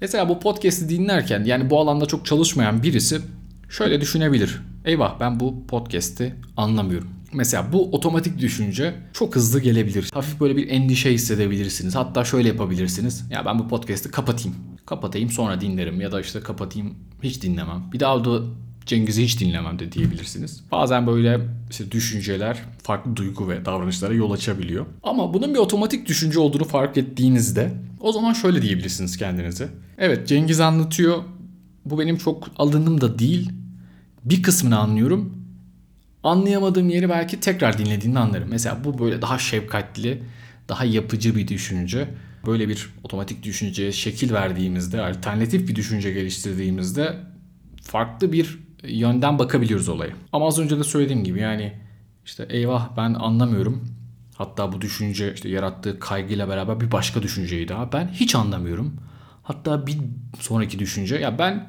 Mesela 0.00 0.28
bu 0.28 0.40
podcast'i 0.40 0.88
dinlerken 0.88 1.44
yani 1.44 1.70
bu 1.70 1.80
alanda 1.80 2.06
çok 2.06 2.26
çalışmayan 2.26 2.82
birisi 2.82 3.20
şöyle 3.68 4.00
düşünebilir. 4.00 4.60
Eyvah 4.84 5.20
ben 5.20 5.40
bu 5.40 5.66
podcast'i 5.66 6.34
anlamıyorum. 6.56 7.08
Mesela 7.32 7.72
bu 7.72 7.90
otomatik 7.92 8.38
düşünce 8.38 8.94
çok 9.12 9.36
hızlı 9.36 9.60
gelebilir. 9.60 10.10
Hafif 10.14 10.40
böyle 10.40 10.56
bir 10.56 10.68
endişe 10.68 11.12
hissedebilirsiniz. 11.12 11.94
Hatta 11.94 12.24
şöyle 12.24 12.48
yapabilirsiniz. 12.48 13.24
Ya 13.30 13.44
ben 13.46 13.58
bu 13.58 13.68
podcast'i 13.68 14.10
kapatayım. 14.10 14.56
Kapatayım 14.86 15.30
sonra 15.30 15.60
dinlerim 15.60 16.00
ya 16.00 16.12
da 16.12 16.20
işte 16.20 16.40
kapatayım 16.40 16.94
hiç 17.22 17.42
dinlemem. 17.42 17.82
Bir 17.92 18.00
daha 18.00 18.24
da 18.24 18.40
Cengiz'i 18.86 19.24
hiç 19.24 19.40
dinlemem 19.40 19.78
de 19.78 19.92
diyebilirsiniz. 19.92 20.64
Bazen 20.72 21.06
böyle 21.06 21.40
işte 21.70 21.90
düşünceler 21.90 22.58
farklı 22.82 23.16
duygu 23.16 23.48
ve 23.48 23.64
davranışlara 23.64 24.14
yol 24.14 24.30
açabiliyor. 24.30 24.86
Ama 25.02 25.34
bunun 25.34 25.54
bir 25.54 25.58
otomatik 25.58 26.08
düşünce 26.08 26.38
olduğunu 26.38 26.64
fark 26.64 26.96
ettiğinizde 26.96 27.72
o 28.00 28.12
zaman 28.12 28.32
şöyle 28.32 28.62
diyebilirsiniz 28.62 29.16
kendinize. 29.16 29.68
Evet 29.98 30.28
Cengiz 30.28 30.60
anlatıyor. 30.60 31.22
Bu 31.84 31.98
benim 31.98 32.16
çok 32.16 32.48
alınım 32.56 33.00
da 33.00 33.18
değil. 33.18 33.52
Bir 34.24 34.42
kısmını 34.42 34.78
anlıyorum 34.78 35.42
anlayamadığım 36.22 36.88
yeri 36.88 37.08
belki 37.08 37.40
tekrar 37.40 37.78
dinlediğinde 37.78 38.18
anlarım. 38.18 38.48
Mesela 38.50 38.84
bu 38.84 38.98
böyle 38.98 39.22
daha 39.22 39.38
şefkatli, 39.38 40.22
daha 40.68 40.84
yapıcı 40.84 41.36
bir 41.36 41.48
düşünce. 41.48 42.08
Böyle 42.46 42.68
bir 42.68 42.88
otomatik 43.04 43.42
düşünceye 43.42 43.92
şekil 43.92 44.32
verdiğimizde, 44.32 45.02
alternatif 45.02 45.68
bir 45.68 45.76
düşünce 45.76 46.12
geliştirdiğimizde 46.12 47.16
farklı 47.82 48.32
bir 48.32 48.58
yönden 48.84 49.38
bakabiliyoruz 49.38 49.88
olaya. 49.88 50.12
Ama 50.32 50.46
az 50.46 50.58
önce 50.58 50.78
de 50.78 50.84
söylediğim 50.84 51.24
gibi 51.24 51.40
yani 51.40 51.72
işte 52.24 52.46
eyvah 52.50 52.96
ben 52.96 53.14
anlamıyorum. 53.14 53.84
Hatta 54.34 54.72
bu 54.72 54.80
düşünce 54.80 55.34
işte 55.34 55.48
yarattığı 55.48 55.98
kaygıyla 55.98 56.48
beraber 56.48 56.80
bir 56.80 56.92
başka 56.92 57.22
düşünceyi 57.22 57.68
daha 57.68 57.92
ben 57.92 58.08
hiç 58.08 58.34
anlamıyorum. 58.34 58.94
Hatta 59.42 59.86
bir 59.86 59.98
sonraki 60.40 60.78
düşünce 60.78 61.16
ya 61.16 61.38
ben 61.38 61.68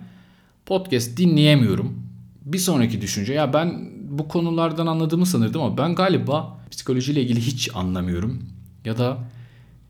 podcast 0.65 1.17
dinleyemiyorum. 1.17 2.03
Bir 2.45 2.57
sonraki 2.57 3.01
düşünce 3.01 3.33
ya 3.33 3.53
ben 3.53 3.89
bu 4.09 4.27
konulardan 4.27 4.87
anladığımı 4.87 5.25
sanırdım 5.25 5.61
ama 5.61 5.77
ben 5.77 5.95
galiba 5.95 6.59
psikolojiyle 6.71 7.21
ilgili 7.21 7.41
hiç 7.41 7.69
anlamıyorum. 7.75 8.43
Ya 8.85 8.97
da 8.97 9.17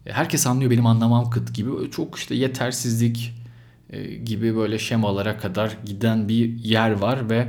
herkes 0.05 0.48
anlıyor 0.48 0.72
benim 0.72 0.86
anlamam 0.86 1.29
kıt 1.29 1.53
gibi 1.53 1.91
çok 1.91 2.17
işte 2.17 2.36
yetersizlik 2.36 3.33
e, 3.89 4.15
gibi 4.15 4.55
böyle 4.55 4.79
şemalara 4.79 5.38
kadar 5.38 5.77
giden 5.86 6.29
bir 6.29 6.63
yer 6.63 6.91
var 6.91 7.29
ve 7.29 7.48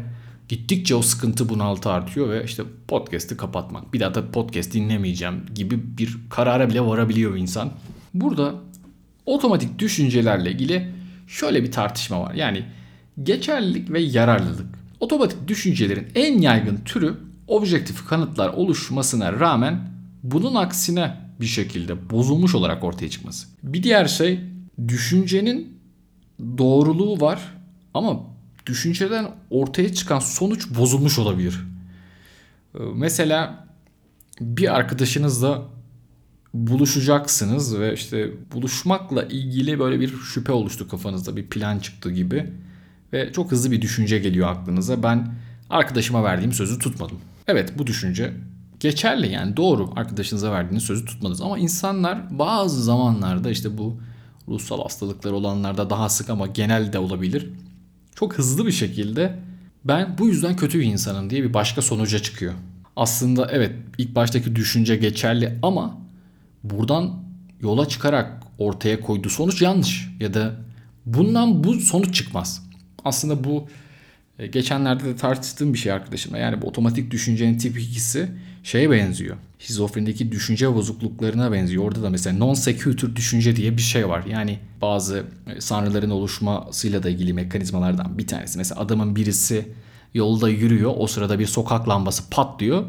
gittikçe 0.49 0.95
o 0.95 1.03
sıkıntı 1.03 1.49
bunaltı 1.49 1.91
artıyor 1.91 2.31
ve 2.31 2.45
işte 2.45 2.63
podcast'i 2.89 3.37
kapatmak. 3.37 3.93
Bir 3.95 4.01
daha 4.01 4.15
da 4.15 4.31
podcast 4.31 4.73
dinlemeyeceğim 4.73 5.47
gibi 5.55 5.99
bir 5.99 6.17
karara 6.31 6.71
bile 6.71 6.81
varabiliyor 6.81 7.37
insan. 7.37 7.73
Burada 8.15 8.55
otomatik 9.27 9.79
düşüncelerle 9.79 10.51
ilgili 10.51 10.93
şöyle 11.27 11.63
bir 11.63 11.73
tartışma 11.73 12.21
var. 12.21 12.35
Yani 12.35 12.65
geçerlilik 13.23 13.91
ve 13.91 14.01
yararlılık. 14.01 14.67
Otomatik 15.01 15.49
düşüncelerin 15.49 16.09
en 16.15 16.41
yaygın 16.41 16.77
türü 16.85 17.15
objektif 17.49 18.09
kanıtlar 18.09 18.49
oluşmasına 18.49 19.33
rağmen 19.33 19.89
bunun 20.23 20.55
aksine 20.55 21.24
bir 21.45 21.49
şekilde 21.49 22.11
bozulmuş 22.11 22.55
olarak 22.55 22.85
ortaya 22.85 23.11
çıkması. 23.11 23.47
Bir 23.63 23.83
diğer 23.83 24.07
şey 24.07 24.41
düşüncenin 24.89 25.79
doğruluğu 26.59 27.21
var 27.21 27.41
ama 27.95 28.21
düşünceden 28.67 29.31
ortaya 29.51 29.95
çıkan 29.95 30.19
sonuç 30.19 30.71
bozulmuş 30.71 31.19
olabilir. 31.19 31.61
Ee, 32.75 32.79
mesela 32.95 33.67
bir 34.41 34.75
arkadaşınızla 34.75 35.63
buluşacaksınız 36.55 37.79
ve 37.79 37.95
işte 37.95 38.31
buluşmakla 38.53 39.23
ilgili 39.23 39.79
böyle 39.79 40.01
bir 40.01 40.09
şüphe 40.09 40.53
oluştu 40.53 40.89
kafanızda 40.89 41.37
bir 41.37 41.47
plan 41.47 41.79
çıktı 41.79 42.11
gibi. 42.11 42.53
Ve 43.13 43.33
çok 43.33 43.53
hızlı 43.53 43.71
bir 43.71 43.83
düşünce 43.83 44.19
geliyor 44.19 44.49
aklınıza. 44.49 45.03
Ben 45.03 45.35
arkadaşıma 45.71 46.25
verdiğim 46.25 46.53
sözü 46.53 46.79
tutmadım. 46.79 47.19
Evet 47.47 47.79
bu 47.79 47.87
düşünce 47.87 48.33
geçerli 48.85 49.33
yani 49.33 49.57
doğru 49.57 49.91
arkadaşınıza 49.97 50.53
verdiğiniz 50.53 50.83
sözü 50.83 51.05
tutmadınız. 51.05 51.41
Ama 51.41 51.59
insanlar 51.59 52.39
bazı 52.39 52.83
zamanlarda 52.83 53.51
işte 53.51 53.79
bu 53.79 53.97
ruhsal 54.49 54.83
hastalıklar 54.83 55.33
olanlarda 55.33 55.91
daha 55.91 56.09
sık 56.09 56.31
ama 56.31 56.47
genel 56.47 56.93
de 56.93 56.99
olabilir. 56.99 57.51
Çok 58.15 58.35
hızlı 58.35 58.67
bir 58.67 58.73
şekilde 58.73 59.39
ben 59.85 60.19
bu 60.19 60.29
yüzden 60.29 60.57
kötü 60.57 60.79
bir 60.79 60.85
insanım 60.85 61.31
diye 61.31 61.43
bir 61.43 61.55
başka 61.55 61.83
sonuca 61.83 62.19
çıkıyor. 62.19 62.53
Aslında 62.97 63.49
evet 63.51 63.73
ilk 63.99 64.15
baştaki 64.15 64.57
düşünce 64.57 64.97
geçerli 64.97 65.59
ama 65.63 65.99
buradan 66.65 67.23
yola 67.61 67.89
çıkarak 67.89 68.43
ortaya 68.59 69.01
koyduğu 69.01 69.31
sonuç 69.31 69.63
yanlış 69.63 70.09
ya 70.21 70.35
da 70.35 70.55
bundan 71.07 71.65
bu 71.65 71.75
sonuç 71.75 72.15
çıkmaz. 72.15 72.67
Aslında 73.05 73.45
bu 73.45 73.69
e, 74.39 74.47
geçenlerde 74.47 75.05
de 75.05 75.17
tartıştığım 75.17 75.75
bir 75.75 75.79
şey 75.79 75.93
arkadaşımla. 75.93 76.39
Yani 76.39 76.63
bu 76.63 76.67
otomatik 76.67 77.11
düşüncenin 77.11 77.59
tip 77.59 77.79
ikisi 77.79 78.29
şeye 78.65 78.91
benziyor. 78.91 79.37
Şizofrenideki 79.59 80.33
düşünce 80.33 80.75
bozukluklarına 80.75 81.53
benziyor. 81.53 81.85
Orada 81.85 82.03
da 82.03 82.11
mesela 82.11 82.39
non-sequitur 82.39 83.17
düşünce 83.17 83.57
diye 83.57 83.77
bir 83.77 83.83
şey 83.83 84.09
var. 84.09 84.25
Yani 84.31 84.59
bazı 84.83 85.25
e, 85.47 85.61
sanrıların 85.61 86.11
oluşmasıyla 86.11 87.03
da 87.03 87.11
ilgili 87.11 87.33
mekanizmalardan 87.33 88.19
bir 88.19 88.27
tanesi. 88.27 88.59
Mesela 88.59 88.81
adamın 88.81 89.17
birisi 89.17 89.69
yolda 90.15 90.49
yürüyor. 90.49 90.93
O 90.97 91.07
sırada 91.07 91.39
bir 91.39 91.47
sokak 91.47 91.89
lambası 91.89 92.31
patlıyor. 92.31 92.85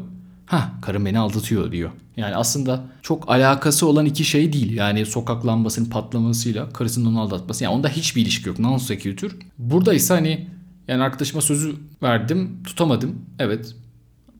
Ha 0.46 0.72
karım 0.82 1.04
beni 1.04 1.18
aldatıyor 1.18 1.72
diyor. 1.72 1.90
Yani 2.16 2.36
aslında 2.36 2.84
çok 3.02 3.30
alakası 3.30 3.86
olan 3.86 4.06
iki 4.06 4.24
şey 4.24 4.52
değil. 4.52 4.72
Yani 4.72 5.06
sokak 5.06 5.46
lambasının 5.46 5.90
patlamasıyla 5.90 6.70
karısının 6.70 7.06
onu 7.10 7.20
aldatması. 7.20 7.64
Yani 7.64 7.74
onda 7.74 7.88
hiçbir 7.88 8.22
ilişki 8.22 8.48
yok. 8.48 8.58
Non 8.58 8.78
sequitur. 8.78 9.36
Burada 9.58 9.94
ise 9.94 10.14
hani 10.14 10.48
yani 10.88 11.02
arkadaşıma 11.02 11.40
sözü 11.40 11.76
verdim 12.02 12.62
tutamadım. 12.64 13.14
Evet 13.38 13.74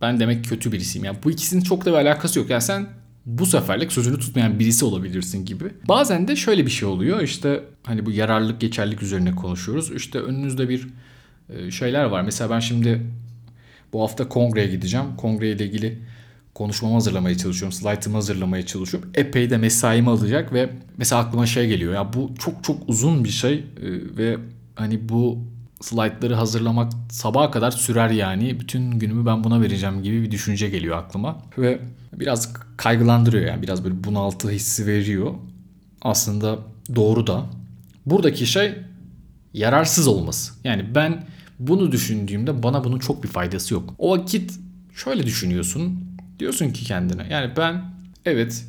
ben 0.01 0.21
demek 0.21 0.45
kötü 0.45 0.73
birisiyim. 0.73 1.05
Yani 1.05 1.19
bu 1.25 1.31
ikisinin 1.31 1.63
çok 1.63 1.85
da 1.85 1.91
bir 1.91 1.97
alakası 1.97 2.39
yok. 2.39 2.51
Yani 2.51 2.63
sen 2.63 2.87
bu 3.27 3.47
seferlik 3.47 3.93
sözünü 3.93 4.19
tutmayan 4.19 4.59
birisi 4.59 4.85
olabilirsin 4.85 5.45
gibi. 5.45 5.65
Bazen 5.89 6.29
de 6.29 6.37
şöyle 6.37 6.67
bir 6.67 6.71
şey 6.71 6.89
oluyor. 6.89 7.21
İşte 7.23 7.61
hani 7.83 8.07
bu 8.07 8.11
yararlılık 8.11 8.61
geçerlik 8.61 9.03
üzerine 9.03 9.35
konuşuyoruz. 9.35 9.93
İşte 9.93 10.19
önünüzde 10.19 10.69
bir 10.69 10.89
e, 11.51 11.71
şeyler 11.71 12.05
var. 12.05 12.23
Mesela 12.23 12.51
ben 12.51 12.61
şimdi 12.61 13.03
bu 13.93 14.03
hafta 14.03 14.29
kongreye 14.29 14.67
gideceğim. 14.67 15.07
Kongre 15.17 15.51
ile 15.51 15.65
ilgili 15.65 15.99
konuşmamı 16.55 16.95
hazırlamaya 16.95 17.37
çalışıyorum. 17.37 17.73
Slaytımı 17.73 18.17
hazırlamaya 18.17 18.67
çalışıyorum. 18.67 19.11
Epey 19.15 19.51
de 19.51 19.57
mesaimi 19.57 20.11
alacak 20.11 20.53
ve 20.53 20.71
mesela 20.97 21.23
aklıma 21.23 21.47
şey 21.47 21.69
geliyor. 21.69 21.95
Ya 21.95 22.13
bu 22.13 22.31
çok 22.39 22.65
çok 22.65 22.89
uzun 22.89 23.25
bir 23.25 23.29
şey 23.29 23.55
e, 23.55 23.65
ve 24.17 24.37
hani 24.75 25.09
bu 25.09 25.39
slaytları 25.81 26.35
hazırlamak 26.35 26.93
sabaha 27.11 27.51
kadar 27.51 27.71
sürer 27.71 28.11
yani. 28.11 28.61
Bütün 28.61 28.91
günümü 28.91 29.27
ben 29.27 29.45
buna 29.45 29.61
vereceğim 29.61 30.03
gibi 30.03 30.23
bir 30.23 30.31
düşünce 30.31 30.69
geliyor 30.69 30.97
aklıma. 30.97 31.39
Ve 31.59 31.81
biraz 32.13 32.53
kaygılandırıyor 32.77 33.47
yani. 33.47 33.63
Biraz 33.63 33.85
böyle 33.85 34.05
bunaltı 34.05 34.51
hissi 34.51 34.87
veriyor. 34.87 35.35
Aslında 36.03 36.59
doğru 36.95 37.27
da. 37.27 37.47
Buradaki 38.07 38.47
şey 38.47 38.75
yararsız 39.55 40.07
olması. 40.07 40.53
Yani 40.65 40.95
ben 40.95 41.25
bunu 41.59 41.93
düşündüğümde 41.93 42.63
bana 42.63 42.85
bunun 42.85 42.99
çok 42.99 43.23
bir 43.23 43.29
faydası 43.29 43.75
yok. 43.75 43.95
O 43.99 44.19
vakit 44.19 44.59
şöyle 44.95 45.27
düşünüyorsun. 45.27 46.01
Diyorsun 46.39 46.71
ki 46.71 46.85
kendine 46.85 47.27
yani 47.31 47.53
ben 47.57 47.85
evet 48.25 48.65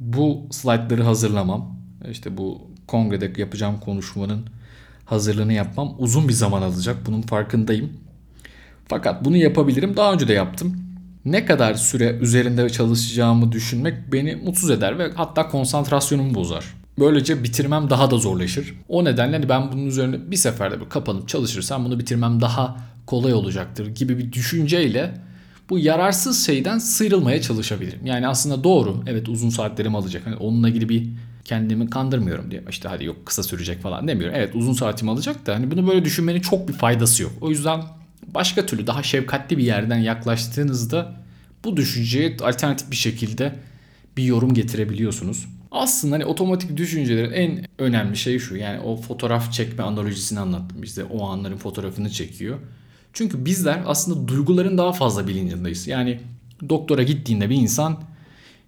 bu 0.00 0.46
slaytları 0.50 1.02
hazırlamam. 1.02 1.76
İşte 2.10 2.36
bu 2.36 2.70
kongrede 2.86 3.40
yapacağım 3.40 3.80
konuşmanın 3.80 4.46
hazırlığını 5.06 5.52
yapmam 5.52 5.94
uzun 5.98 6.28
bir 6.28 6.32
zaman 6.32 6.62
alacak. 6.62 6.96
Bunun 7.06 7.22
farkındayım. 7.22 7.92
Fakat 8.88 9.24
bunu 9.24 9.36
yapabilirim. 9.36 9.96
Daha 9.96 10.12
önce 10.12 10.28
de 10.28 10.32
yaptım. 10.32 10.76
Ne 11.24 11.44
kadar 11.44 11.74
süre 11.74 12.18
üzerinde 12.20 12.70
çalışacağımı 12.70 13.52
düşünmek 13.52 14.12
beni 14.12 14.36
mutsuz 14.36 14.70
eder 14.70 14.98
ve 14.98 15.10
hatta 15.14 15.48
konsantrasyonumu 15.48 16.34
bozar. 16.34 16.64
Böylece 16.98 17.44
bitirmem 17.44 17.90
daha 17.90 18.10
da 18.10 18.18
zorlaşır. 18.18 18.74
O 18.88 19.04
nedenle 19.04 19.36
hani 19.36 19.48
ben 19.48 19.72
bunun 19.72 19.86
üzerine 19.86 20.30
bir 20.30 20.36
seferde 20.36 20.80
bir 20.80 20.88
kapanıp 20.88 21.28
çalışırsam 21.28 21.84
bunu 21.84 21.98
bitirmem 21.98 22.40
daha 22.40 22.76
kolay 23.06 23.34
olacaktır 23.34 23.86
gibi 23.86 24.18
bir 24.18 24.32
düşünceyle 24.32 25.14
bu 25.70 25.78
yararsız 25.78 26.46
şeyden 26.46 26.78
sıyrılmaya 26.78 27.42
çalışabilirim. 27.42 28.06
Yani 28.06 28.28
aslında 28.28 28.64
doğru. 28.64 29.02
Evet 29.06 29.28
uzun 29.28 29.50
saatlerimi 29.50 29.96
alacak. 29.96 30.26
Hani 30.26 30.36
onunla 30.36 30.68
ilgili 30.68 30.88
bir 30.88 31.08
kendimi 31.46 31.90
kandırmıyorum 31.90 32.50
diye. 32.50 32.64
İşte 32.70 32.88
hadi 32.88 33.04
yok 33.04 33.26
kısa 33.26 33.42
sürecek 33.42 33.82
falan 33.82 34.08
demiyorum. 34.08 34.36
Evet 34.38 34.54
uzun 34.54 34.72
saatimi 34.72 35.10
alacak 35.10 35.46
da 35.46 35.54
hani 35.54 35.70
bunu 35.70 35.88
böyle 35.88 36.04
düşünmenin 36.04 36.40
çok 36.40 36.68
bir 36.68 36.72
faydası 36.72 37.22
yok. 37.22 37.32
O 37.40 37.50
yüzden 37.50 37.82
başka 38.26 38.66
türlü 38.66 38.86
daha 38.86 39.02
şefkatli 39.02 39.58
bir 39.58 39.64
yerden 39.64 39.98
yaklaştığınızda 39.98 41.14
bu 41.64 41.76
düşünceye 41.76 42.36
alternatif 42.42 42.90
bir 42.90 42.96
şekilde 42.96 43.54
bir 44.16 44.24
yorum 44.24 44.54
getirebiliyorsunuz. 44.54 45.46
Aslında 45.70 46.14
hani 46.14 46.24
otomatik 46.24 46.76
düşüncelerin 46.76 47.32
en 47.32 47.64
önemli 47.78 48.16
şey 48.16 48.38
şu. 48.38 48.56
Yani 48.56 48.80
o 48.80 48.96
fotoğraf 48.96 49.52
çekme 49.52 49.84
analojisini 49.84 50.40
anlattım 50.40 50.82
bize. 50.82 51.04
O 51.04 51.28
anların 51.28 51.56
fotoğrafını 51.56 52.10
çekiyor. 52.10 52.58
Çünkü 53.12 53.44
bizler 53.44 53.80
aslında 53.86 54.28
duyguların 54.28 54.78
daha 54.78 54.92
fazla 54.92 55.28
bilincindeyiz. 55.28 55.86
Yani 55.86 56.20
doktora 56.68 57.02
gittiğinde 57.02 57.50
bir 57.50 57.56
insan 57.56 58.02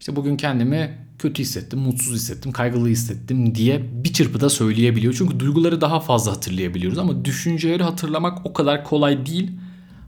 işte 0.01 0.17
bugün 0.17 0.37
kendimi 0.37 1.08
kötü 1.19 1.43
hissettim, 1.43 1.79
mutsuz 1.79 2.15
hissettim, 2.15 2.53
kaygılı 2.53 2.89
hissettim 2.89 3.55
diye 3.55 3.83
bir 4.05 4.13
çırpıda 4.13 4.51
söyleyebiliyor. 4.51 5.15
Çünkü 5.19 5.41
duyguları 5.41 5.81
daha 5.81 6.01
fazla 6.01 6.33
hatırlayabiliyoruz 6.33 6.99
ama 6.99 7.25
düşünceleri 7.25 7.83
hatırlamak 7.83 8.47
o 8.47 8.53
kadar 8.53 8.85
kolay 8.85 9.27
değil. 9.27 9.51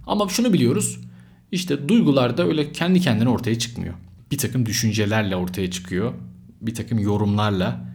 Ama 0.07 0.29
şunu 0.29 0.53
biliyoruz. 0.53 1.01
İşte 1.53 1.89
duygular 1.89 2.37
da 2.37 2.47
öyle 2.47 2.73
kendi 2.73 3.01
kendine 3.01 3.29
ortaya 3.29 3.59
çıkmıyor. 3.59 3.95
Bir 4.31 4.39
takım 4.39 4.67
düşüncelerle 4.67 5.37
ortaya 5.37 5.71
çıkıyor. 5.71 6.13
Bir 6.61 6.75
takım 6.75 6.99
yorumlarla. 6.99 7.91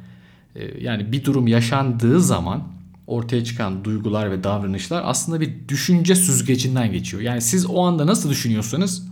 Ee, 0.55 0.83
yani 0.83 1.11
bir 1.11 1.23
durum 1.23 1.47
yaşandığı 1.47 2.21
zaman 2.21 2.63
ortaya 3.07 3.43
çıkan 3.43 3.85
duygular 3.85 4.31
ve 4.31 4.43
davranışlar 4.43 5.01
aslında 5.05 5.41
bir 5.41 5.67
düşünce 5.67 6.15
süzgecinden 6.15 6.91
geçiyor. 6.91 7.23
Yani 7.23 7.41
siz 7.41 7.65
o 7.65 7.81
anda 7.85 8.07
nasıl 8.07 8.29
düşünüyorsanız 8.29 9.07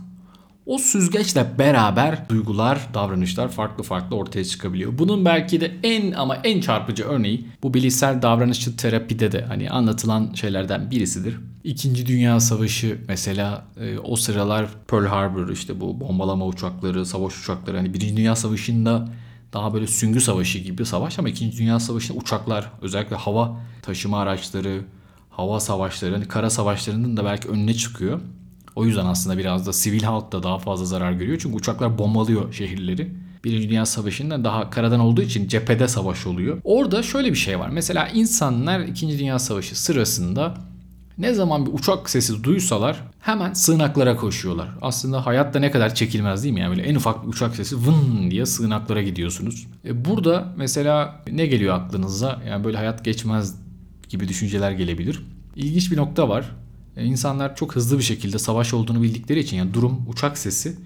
o 0.66 0.78
süzgeçle 0.78 1.58
beraber 1.58 2.28
duygular, 2.28 2.88
davranışlar 2.94 3.48
farklı 3.48 3.84
farklı 3.84 4.16
ortaya 4.16 4.44
çıkabiliyor. 4.44 4.98
Bunun 4.98 5.24
belki 5.24 5.60
de 5.60 5.72
en 5.82 6.12
ama 6.12 6.36
en 6.36 6.60
çarpıcı 6.60 7.04
örneği 7.04 7.46
bu 7.62 7.74
bilişsel 7.74 8.22
davranışçı 8.22 8.76
terapide 8.76 9.32
de 9.32 9.42
hani 9.42 9.70
anlatılan 9.70 10.32
şeylerden 10.34 10.90
birisidir. 10.90 11.36
İkinci 11.64 12.06
Dünya 12.06 12.40
Savaşı 12.40 12.98
mesela 13.08 13.64
e, 13.80 13.98
o 13.98 14.16
sıralar 14.16 14.66
Pearl 14.88 15.06
Harbor 15.06 15.48
işte 15.48 15.80
bu 15.80 16.00
bombalama 16.00 16.46
uçakları, 16.46 17.06
savaş 17.06 17.40
uçakları 17.40 17.76
hani 17.76 17.94
Birinci 17.94 18.16
Dünya 18.16 18.36
Savaşı'nda 18.36 19.08
daha 19.52 19.74
böyle 19.74 19.86
süngü 19.86 20.20
savaşı 20.20 20.58
gibi 20.58 20.86
savaş 20.86 21.18
ama 21.18 21.28
İkinci 21.28 21.58
Dünya 21.58 21.80
Savaşı'nda 21.80 22.18
uçaklar 22.18 22.70
özellikle 22.82 23.16
hava 23.16 23.60
taşıma 23.82 24.20
araçları, 24.20 24.80
hava 25.30 25.60
savaşları, 25.60 26.14
hani 26.14 26.28
kara 26.28 26.50
savaşlarının 26.50 27.16
da 27.16 27.24
belki 27.24 27.48
önüne 27.48 27.74
çıkıyor. 27.74 28.20
O 28.76 28.84
yüzden 28.84 29.06
aslında 29.06 29.38
biraz 29.38 29.66
da 29.66 29.72
sivil 29.72 30.02
halk 30.02 30.32
da 30.32 30.42
daha 30.42 30.58
fazla 30.58 30.84
zarar 30.84 31.12
görüyor. 31.12 31.38
Çünkü 31.42 31.56
uçaklar 31.56 31.98
bombalıyor 31.98 32.52
şehirleri. 32.52 33.10
Birinci 33.44 33.68
Dünya 33.68 33.86
Savaşı'nda 33.86 34.44
daha 34.44 34.70
karadan 34.70 35.00
olduğu 35.00 35.22
için 35.22 35.48
cephede 35.48 35.88
savaş 35.88 36.26
oluyor. 36.26 36.58
Orada 36.64 37.02
şöyle 37.02 37.30
bir 37.30 37.38
şey 37.38 37.58
var. 37.58 37.68
Mesela 37.68 38.08
insanlar 38.08 38.80
İkinci 38.80 39.18
Dünya 39.18 39.38
Savaşı 39.38 39.80
sırasında 39.82 40.54
ne 41.18 41.34
zaman 41.34 41.66
bir 41.66 41.72
uçak 41.72 42.10
sesi 42.10 42.44
duysalar 42.44 43.02
hemen 43.20 43.52
sığınaklara 43.52 44.16
koşuyorlar. 44.16 44.68
Aslında 44.82 45.26
hayatta 45.26 45.58
ne 45.58 45.70
kadar 45.70 45.94
çekilmez 45.94 46.42
değil 46.42 46.54
mi? 46.54 46.60
Yani 46.60 46.76
böyle 46.76 46.88
en 46.88 46.94
ufak 46.94 47.22
bir 47.22 47.28
uçak 47.28 47.56
sesi 47.56 47.76
vın 47.76 48.30
diye 48.30 48.46
sığınaklara 48.46 49.02
gidiyorsunuz. 49.02 49.66
E 49.84 50.04
burada 50.04 50.54
mesela 50.56 51.22
ne 51.32 51.46
geliyor 51.46 51.74
aklınıza? 51.74 52.42
Yani 52.48 52.64
böyle 52.64 52.76
hayat 52.76 53.04
geçmez 53.04 53.54
gibi 54.08 54.28
düşünceler 54.28 54.72
gelebilir. 54.72 55.20
İlginç 55.56 55.92
bir 55.92 55.96
nokta 55.96 56.28
var. 56.28 56.50
E, 56.96 57.04
insanlar 57.04 57.56
çok 57.56 57.76
hızlı 57.76 57.98
bir 57.98 58.02
şekilde 58.02 58.38
savaş 58.38 58.74
olduğunu 58.74 59.02
bildikleri 59.02 59.40
için 59.40 59.56
yani 59.56 59.74
durum 59.74 60.04
uçak 60.08 60.38
sesi 60.38 60.76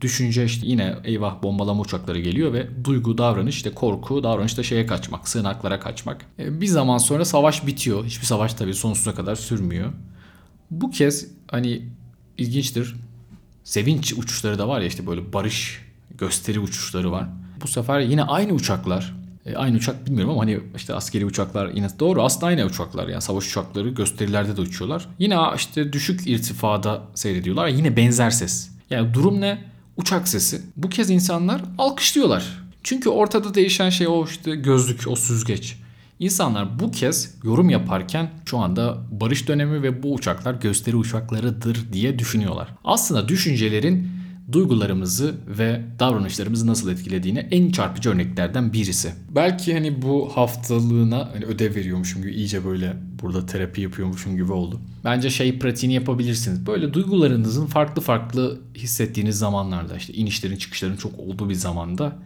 düşünce 0.00 0.44
işte 0.44 0.66
yine 0.66 0.96
eyvah 1.04 1.42
bombalama 1.42 1.80
uçakları 1.80 2.20
geliyor 2.20 2.52
ve 2.52 2.84
duygu, 2.84 3.18
davranış 3.18 3.56
işte 3.56 3.74
korku, 3.74 4.22
davranışta 4.22 4.62
şeye 4.62 4.86
kaçmak, 4.86 5.28
sığınaklara 5.28 5.80
kaçmak. 5.80 6.26
E, 6.38 6.60
bir 6.60 6.66
zaman 6.66 6.98
sonra 6.98 7.24
savaş 7.24 7.66
bitiyor. 7.66 8.04
Hiçbir 8.04 8.26
savaş 8.26 8.54
tabii 8.54 8.74
sonsuza 8.74 9.14
kadar 9.14 9.36
sürmüyor. 9.36 9.92
Bu 10.70 10.90
kez 10.90 11.26
hani 11.50 11.82
ilginçtir. 12.38 12.94
Sevinç 13.64 14.12
uçuşları 14.12 14.58
da 14.58 14.68
var 14.68 14.80
ya 14.80 14.86
işte 14.86 15.06
böyle 15.06 15.32
barış 15.32 15.82
gösteri 16.18 16.60
uçuşları 16.60 17.12
var. 17.12 17.28
Bu 17.62 17.68
sefer 17.68 18.00
yine 18.00 18.22
aynı 18.22 18.52
uçaklar 18.52 19.14
e, 19.46 19.56
aynı 19.56 19.76
uçak 19.76 20.06
bilmiyorum 20.06 20.32
ama 20.32 20.42
hani 20.42 20.60
işte 20.76 20.94
askeri 20.94 21.26
uçaklar 21.26 21.68
yine 21.68 21.88
doğru 22.00 22.22
aslında 22.22 22.46
aynı 22.46 22.64
uçaklar 22.64 23.08
yani 23.08 23.22
savaş 23.22 23.48
uçakları 23.48 23.88
gösterilerde 23.88 24.56
de 24.56 24.60
uçuyorlar. 24.60 25.08
Yine 25.18 25.38
işte 25.56 25.92
düşük 25.92 26.26
irtifada 26.26 27.02
seyrediyorlar 27.14 27.68
yine 27.68 27.96
benzer 27.96 28.30
ses. 28.30 28.70
Yani 28.90 29.14
durum 29.14 29.40
ne? 29.40 29.64
Uçak 29.96 30.28
sesi. 30.28 30.62
Bu 30.76 30.88
kez 30.88 31.10
insanlar 31.10 31.62
alkışlıyorlar. 31.78 32.64
Çünkü 32.82 33.08
ortada 33.08 33.54
değişen 33.54 33.90
şey 33.90 34.08
o 34.08 34.24
işte 34.24 34.56
gözlük, 34.56 35.08
o 35.08 35.16
süzgeç. 35.16 35.76
İnsanlar 36.18 36.78
bu 36.80 36.90
kez 36.90 37.34
yorum 37.44 37.70
yaparken 37.70 38.30
şu 38.44 38.58
anda 38.58 38.98
barış 39.10 39.48
dönemi 39.48 39.82
ve 39.82 40.02
bu 40.02 40.14
uçaklar 40.14 40.54
gösteri 40.54 40.96
uçaklarıdır 40.96 41.92
diye 41.92 42.18
düşünüyorlar. 42.18 42.68
Aslında 42.84 43.28
düşüncelerin 43.28 44.10
duygularımızı 44.52 45.34
ve 45.46 45.80
davranışlarımızı 45.98 46.66
nasıl 46.66 46.90
etkilediğine 46.90 47.48
en 47.50 47.70
çarpıcı 47.70 48.10
örneklerden 48.10 48.72
birisi. 48.72 49.12
Belki 49.34 49.74
hani 49.74 50.02
bu 50.02 50.30
haftalığına 50.34 51.30
hani 51.34 51.44
ödev 51.44 51.74
veriyormuşum 51.74 52.22
gibi 52.22 52.34
iyice 52.34 52.64
böyle 52.64 52.96
burada 53.22 53.46
terapi 53.46 53.80
yapıyormuşum 53.80 54.36
gibi 54.36 54.52
oldu. 54.52 54.80
Bence 55.04 55.30
şey 55.30 55.58
pratiğini 55.58 55.94
yapabilirsiniz. 55.94 56.66
Böyle 56.66 56.94
duygularınızın 56.94 57.66
farklı 57.66 58.02
farklı 58.02 58.60
hissettiğiniz 58.74 59.38
zamanlarda 59.38 59.96
işte 59.96 60.12
inişlerin 60.12 60.56
çıkışların 60.56 60.96
çok 60.96 61.18
olduğu 61.18 61.48
bir 61.48 61.54
zamanda 61.54 62.16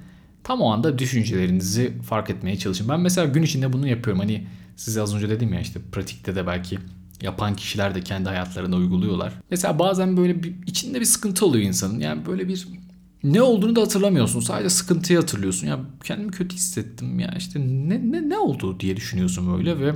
tam 0.44 0.60
o 0.60 0.70
anda 0.70 0.98
düşüncelerinizi 0.98 1.92
fark 2.02 2.30
etmeye 2.30 2.58
çalışın. 2.58 2.88
Ben 2.88 3.00
mesela 3.00 3.26
gün 3.26 3.42
içinde 3.42 3.72
bunu 3.72 3.88
yapıyorum. 3.88 4.20
Hani 4.20 4.46
size 4.76 5.02
az 5.02 5.14
önce 5.14 5.28
dedim 5.28 5.52
ya 5.52 5.60
işte 5.60 5.80
pratikte 5.92 6.36
de 6.36 6.46
belki 6.46 6.78
yapan 7.22 7.56
kişiler 7.56 7.94
de 7.94 8.00
kendi 8.00 8.28
hayatlarına 8.28 8.76
uyguluyorlar. 8.76 9.32
Mesela 9.50 9.78
bazen 9.78 10.16
böyle 10.16 10.42
bir, 10.42 10.54
içinde 10.66 11.00
bir 11.00 11.04
sıkıntı 11.04 11.46
oluyor 11.46 11.64
insanın. 11.64 12.00
Yani 12.00 12.26
böyle 12.26 12.48
bir 12.48 12.68
ne 13.24 13.42
olduğunu 13.42 13.76
da 13.76 13.80
hatırlamıyorsun. 13.80 14.40
Sadece 14.40 14.70
sıkıntıyı 14.70 15.18
hatırlıyorsun. 15.18 15.66
Ya 15.66 15.80
kendimi 16.04 16.30
kötü 16.30 16.56
hissettim 16.56 17.18
ya 17.18 17.34
işte 17.38 17.60
ne 17.60 18.12
ne 18.12 18.28
ne 18.28 18.38
oldu 18.38 18.80
diye 18.80 18.96
düşünüyorsun 18.96 19.56
böyle 19.56 19.80
ve 19.80 19.94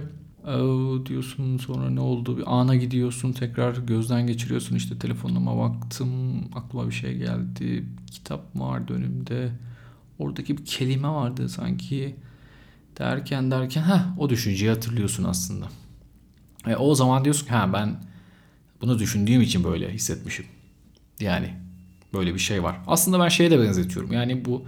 diyorsun 1.06 1.58
sonra 1.58 1.90
ne 1.90 2.00
oldu 2.00 2.38
bir 2.38 2.44
ana 2.46 2.76
gidiyorsun 2.76 3.32
tekrar 3.32 3.76
gözden 3.76 4.26
geçiriyorsun 4.26 4.76
işte 4.76 4.98
telefonuma 4.98 5.58
baktım 5.58 6.10
aklıma 6.54 6.86
bir 6.86 6.94
şey 6.94 7.18
geldi 7.18 7.84
kitap 8.10 8.56
vardı 8.56 8.92
önümde 8.92 9.52
oradaki 10.18 10.58
bir 10.58 10.64
kelime 10.64 11.08
vardı 11.08 11.48
sanki 11.48 12.16
derken 12.98 13.50
derken 13.50 13.82
ha 13.82 14.14
o 14.18 14.30
düşünceyi 14.30 14.70
hatırlıyorsun 14.70 15.24
aslında. 15.24 15.66
E, 16.66 16.76
o 16.76 16.94
zaman 16.94 17.24
diyorsun 17.24 17.46
ki 17.46 17.52
ha 17.52 17.72
ben 17.72 17.96
bunu 18.80 18.98
düşündüğüm 18.98 19.40
için 19.40 19.64
böyle 19.64 19.92
hissetmişim. 19.92 20.46
Yani 21.20 21.54
böyle 22.14 22.34
bir 22.34 22.38
şey 22.38 22.62
var. 22.62 22.76
Aslında 22.86 23.20
ben 23.20 23.28
şeye 23.28 23.50
de 23.50 23.58
benzetiyorum. 23.58 24.12
Yani 24.12 24.44
bu 24.44 24.64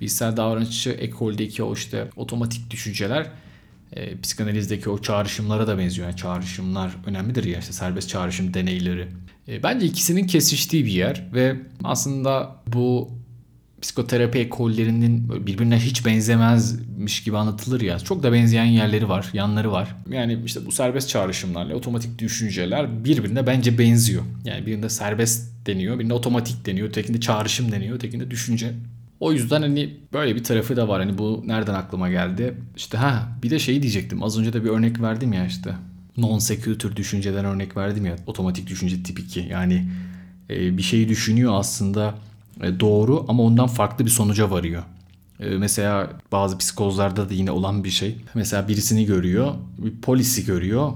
bilgisayar 0.00 0.36
davranışçı 0.36 0.90
ekoldeki 0.90 1.62
o 1.62 1.74
işte 1.74 2.10
otomatik 2.16 2.70
düşünceler 2.70 3.30
e, 3.92 4.20
psikanalizdeki 4.20 4.90
o 4.90 5.02
çağrışımlara 5.02 5.66
da 5.66 5.78
benziyor. 5.78 6.08
Yani 6.08 6.16
çağrışımlar 6.16 6.92
önemlidir 7.06 7.44
ya 7.44 7.58
işte 7.58 7.72
serbest 7.72 8.08
çağrışım 8.08 8.54
deneyleri. 8.54 9.08
E, 9.48 9.62
bence 9.62 9.86
ikisinin 9.86 10.26
kesiştiği 10.26 10.84
bir 10.84 10.90
yer 10.92 11.24
ve 11.34 11.56
aslında 11.84 12.56
bu 12.66 13.10
psikoterapi 13.82 14.38
ekollerinin 14.38 15.46
birbirine 15.46 15.78
hiç 15.78 16.06
benzemezmiş 16.06 17.22
gibi 17.22 17.36
anlatılır 17.36 17.80
ya. 17.80 17.98
Çok 17.98 18.22
da 18.22 18.32
benzeyen 18.32 18.64
yerleri 18.64 19.08
var, 19.08 19.30
yanları 19.32 19.72
var. 19.72 19.96
Yani 20.10 20.38
işte 20.46 20.66
bu 20.66 20.72
serbest 20.72 21.08
çağrışımlarla 21.08 21.74
otomatik 21.74 22.18
düşünceler 22.18 23.04
birbirine 23.04 23.46
bence 23.46 23.78
benziyor. 23.78 24.22
Yani 24.44 24.66
birinde 24.66 24.88
serbest 24.88 25.66
deniyor, 25.66 25.98
birinde 25.98 26.14
otomatik 26.14 26.66
deniyor, 26.66 26.92
tekinde 26.92 27.20
çağrışım 27.20 27.72
deniyor, 27.72 27.98
tekinde 27.98 28.30
düşünce. 28.30 28.72
O 29.20 29.32
yüzden 29.32 29.62
hani 29.62 29.96
böyle 30.12 30.36
bir 30.36 30.44
tarafı 30.44 30.76
da 30.76 30.88
var. 30.88 31.00
Hani 31.00 31.18
bu 31.18 31.42
nereden 31.46 31.74
aklıma 31.74 32.10
geldi? 32.10 32.54
İşte 32.76 32.98
ha 32.98 33.28
bir 33.42 33.50
de 33.50 33.58
şeyi 33.58 33.82
diyecektim. 33.82 34.22
Az 34.22 34.38
önce 34.38 34.52
de 34.52 34.64
bir 34.64 34.68
örnek 34.68 35.00
verdim 35.00 35.32
ya 35.32 35.46
işte. 35.46 35.74
Non 36.16 36.38
sequitur 36.38 36.96
düşünceden 36.96 37.44
örnek 37.44 37.76
verdim 37.76 38.06
ya. 38.06 38.16
Otomatik 38.26 38.66
düşünce 38.66 39.02
tip 39.02 39.18
2. 39.18 39.40
Yani 39.40 39.88
e, 40.50 40.78
bir 40.78 40.82
şeyi 40.82 41.08
düşünüyor 41.08 41.52
aslında 41.54 42.14
doğru 42.80 43.24
ama 43.28 43.42
ondan 43.42 43.66
farklı 43.66 44.04
bir 44.04 44.10
sonuca 44.10 44.50
varıyor. 44.50 44.82
E, 45.40 45.48
mesela 45.48 46.10
bazı 46.32 46.58
psikozlarda 46.58 47.28
da 47.28 47.34
yine 47.34 47.50
olan 47.50 47.84
bir 47.84 47.90
şey. 47.90 48.16
Mesela 48.34 48.68
birisini 48.68 49.06
görüyor, 49.06 49.54
bir 49.78 50.00
polisi 50.00 50.46
görüyor 50.46 50.92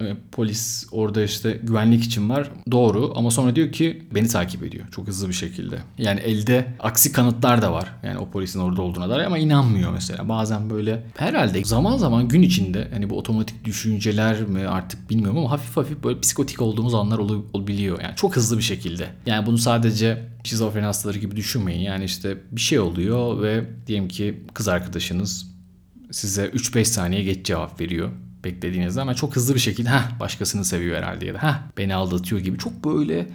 e, 0.00 0.16
polis 0.32 0.86
orada 0.90 1.22
işte 1.22 1.60
güvenlik 1.62 2.04
için 2.04 2.30
var. 2.30 2.50
Doğru 2.70 3.12
ama 3.16 3.30
sonra 3.30 3.56
diyor 3.56 3.72
ki 3.72 4.02
beni 4.14 4.28
takip 4.28 4.62
ediyor 4.62 4.84
çok 4.90 5.08
hızlı 5.08 5.28
bir 5.28 5.34
şekilde. 5.34 5.78
Yani 5.98 6.20
elde 6.20 6.66
aksi 6.80 7.12
kanıtlar 7.12 7.62
da 7.62 7.72
var. 7.72 7.92
Yani 8.02 8.18
o 8.18 8.30
polisin 8.30 8.60
orada 8.60 8.82
olduğuna 8.82 9.10
dair 9.10 9.24
ama 9.24 9.38
inanmıyor 9.38 9.92
mesela. 9.92 10.28
Bazen 10.28 10.70
böyle 10.70 11.02
herhalde 11.16 11.64
zaman 11.64 11.96
zaman 11.96 12.28
gün 12.28 12.42
içinde 12.42 12.88
hani 12.92 13.10
bu 13.10 13.18
otomatik 13.18 13.64
düşünceler 13.64 14.42
mi 14.42 14.66
artık 14.66 15.10
bilmiyorum 15.10 15.38
ama 15.38 15.50
hafif 15.50 15.76
hafif 15.76 16.04
böyle 16.04 16.20
psikotik 16.20 16.62
olduğumuz 16.62 16.94
anlar 16.94 17.18
olabiliyor. 17.18 18.00
Yani 18.02 18.16
çok 18.16 18.36
hızlı 18.36 18.58
bir 18.58 18.62
şekilde. 18.62 19.08
Yani 19.26 19.46
bunu 19.46 19.58
sadece 19.58 20.22
şizofreni 20.44 20.84
hastaları 20.84 21.18
gibi 21.18 21.36
düşünmeyin. 21.36 21.80
Yani 21.80 22.04
işte 22.04 22.38
bir 22.52 22.60
şey 22.60 22.80
oluyor 22.80 23.42
ve 23.42 23.64
diyelim 23.86 24.08
ki 24.08 24.44
kız 24.54 24.68
arkadaşınız 24.68 25.56
size 26.10 26.46
3-5 26.46 26.84
saniye 26.84 27.22
geç 27.22 27.46
cevap 27.46 27.80
veriyor 27.80 28.10
beklediğinizde 28.46 29.00
ama 29.00 29.14
çok 29.14 29.36
hızlı 29.36 29.54
bir 29.54 29.60
şekilde 29.60 29.88
ha 29.88 30.08
başkasını 30.20 30.64
seviyor 30.64 30.96
herhalde 30.96 31.26
ya 31.26 31.34
da 31.34 31.42
ha 31.42 31.62
beni 31.78 31.94
aldatıyor 31.94 32.40
gibi 32.40 32.58
çok 32.58 32.84
böyle 32.84 33.26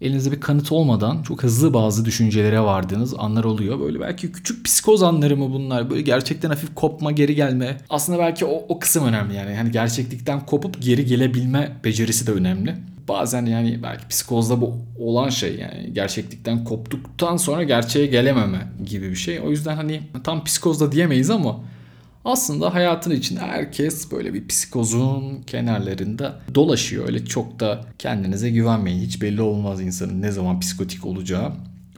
elinizde 0.00 0.32
bir 0.32 0.40
kanıt 0.40 0.72
olmadan 0.72 1.22
çok 1.22 1.42
hızlı 1.42 1.74
bazı 1.74 2.04
düşüncelere 2.04 2.60
vardığınız 2.60 3.14
anlar 3.18 3.44
oluyor. 3.44 3.80
Böyle 3.80 4.00
belki 4.00 4.32
küçük 4.32 4.64
psikoz 4.64 5.02
anları 5.02 5.36
mı 5.36 5.52
bunlar? 5.52 5.90
Böyle 5.90 6.02
gerçekten 6.02 6.50
hafif 6.50 6.74
kopma, 6.74 7.12
geri 7.12 7.34
gelme. 7.34 7.76
Aslında 7.90 8.18
belki 8.18 8.44
o, 8.44 8.64
o 8.68 8.78
kısım 8.78 9.06
önemli 9.06 9.34
yani. 9.34 9.54
Yani 9.54 9.70
gerçeklikten 9.70 10.46
kopup 10.46 10.82
geri 10.82 11.04
gelebilme 11.04 11.76
becerisi 11.84 12.26
de 12.26 12.32
önemli. 12.32 12.74
Bazen 13.08 13.46
yani 13.46 13.82
belki 13.82 14.08
psikozda 14.08 14.60
bu 14.60 14.76
olan 14.98 15.28
şey 15.28 15.56
yani 15.56 15.92
gerçeklikten 15.92 16.64
koptuktan 16.64 17.36
sonra 17.36 17.62
gerçeğe 17.62 18.06
gelememe 18.06 18.68
gibi 18.86 19.10
bir 19.10 19.16
şey. 19.16 19.40
O 19.40 19.50
yüzden 19.50 19.76
hani 19.76 20.00
tam 20.24 20.44
psikozda 20.44 20.92
diyemeyiz 20.92 21.30
ama 21.30 21.60
aslında 22.28 22.74
hayatın 22.74 23.10
içinde 23.10 23.40
herkes 23.40 24.12
böyle 24.12 24.34
bir 24.34 24.48
psikozun 24.48 25.42
kenarlarında 25.46 26.40
dolaşıyor. 26.54 27.06
Öyle 27.06 27.24
çok 27.24 27.60
da 27.60 27.84
kendinize 27.98 28.50
güvenmeyin. 28.50 29.00
Hiç 29.00 29.22
belli 29.22 29.42
olmaz 29.42 29.80
insanın 29.80 30.22
ne 30.22 30.32
zaman 30.32 30.60
psikotik 30.60 31.06
olacağı. 31.06 31.52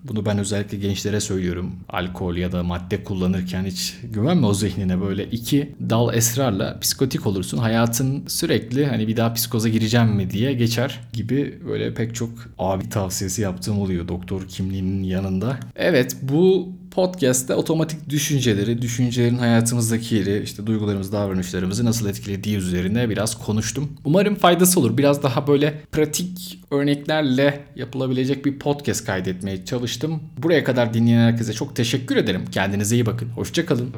Bunu 0.04 0.26
ben 0.26 0.38
özellikle 0.38 0.78
gençlere 0.78 1.20
söylüyorum. 1.20 1.72
Alkol 1.88 2.36
ya 2.36 2.52
da 2.52 2.62
madde 2.62 3.04
kullanırken 3.04 3.64
hiç 3.64 3.96
güvenme 4.02 4.46
o 4.46 4.54
zihnine 4.54 5.00
böyle 5.00 5.24
iki 5.24 5.74
dal 5.90 6.14
esrarla 6.14 6.80
psikotik 6.80 7.26
olursun. 7.26 7.58
Hayatın 7.58 8.24
sürekli 8.26 8.86
hani 8.86 9.08
bir 9.08 9.16
daha 9.16 9.34
psikoza 9.34 9.68
gireceğim 9.68 10.08
mi 10.08 10.30
diye 10.30 10.52
geçer 10.52 11.00
gibi 11.12 11.58
böyle 11.68 11.94
pek 11.94 12.14
çok 12.14 12.30
abi 12.58 12.88
tavsiyesi 12.88 13.42
yaptığım 13.42 13.78
oluyor 13.78 14.08
doktor 14.08 14.48
kimliğinin 14.48 15.02
yanında. 15.02 15.60
Evet 15.76 16.16
bu 16.22 16.68
podcast'te 16.90 17.55
otomatik 17.55 18.09
düşünceleri, 18.09 18.83
düşüncelerin 18.83 19.38
hayatımızdaki 19.38 20.14
yeri, 20.14 20.42
işte 20.42 20.66
duygularımız, 20.66 21.12
davranışlarımızı 21.12 21.85
nasıl 21.85 22.09
etkilediği 22.09 22.57
üzerine 22.57 23.11
biraz 23.11 23.38
konuştum. 23.38 23.92
Umarım 24.05 24.35
faydası 24.35 24.81
olur. 24.81 24.96
Biraz 24.96 25.22
daha 25.22 25.46
böyle 25.46 25.83
pratik 25.92 26.59
örneklerle 26.70 27.64
yapılabilecek 27.76 28.44
bir 28.44 28.59
podcast 28.59 29.05
kaydetmeye 29.05 29.64
çalıştım. 29.64 30.22
Buraya 30.38 30.64
kadar 30.64 30.94
dinleyen 30.94 31.20
herkese 31.20 31.53
çok 31.53 31.76
teşekkür 31.76 32.16
ederim. 32.16 32.44
Kendinize 32.53 32.94
iyi 32.94 33.07
bakın. 33.07 33.29
Hoşçakalın. 33.29 33.94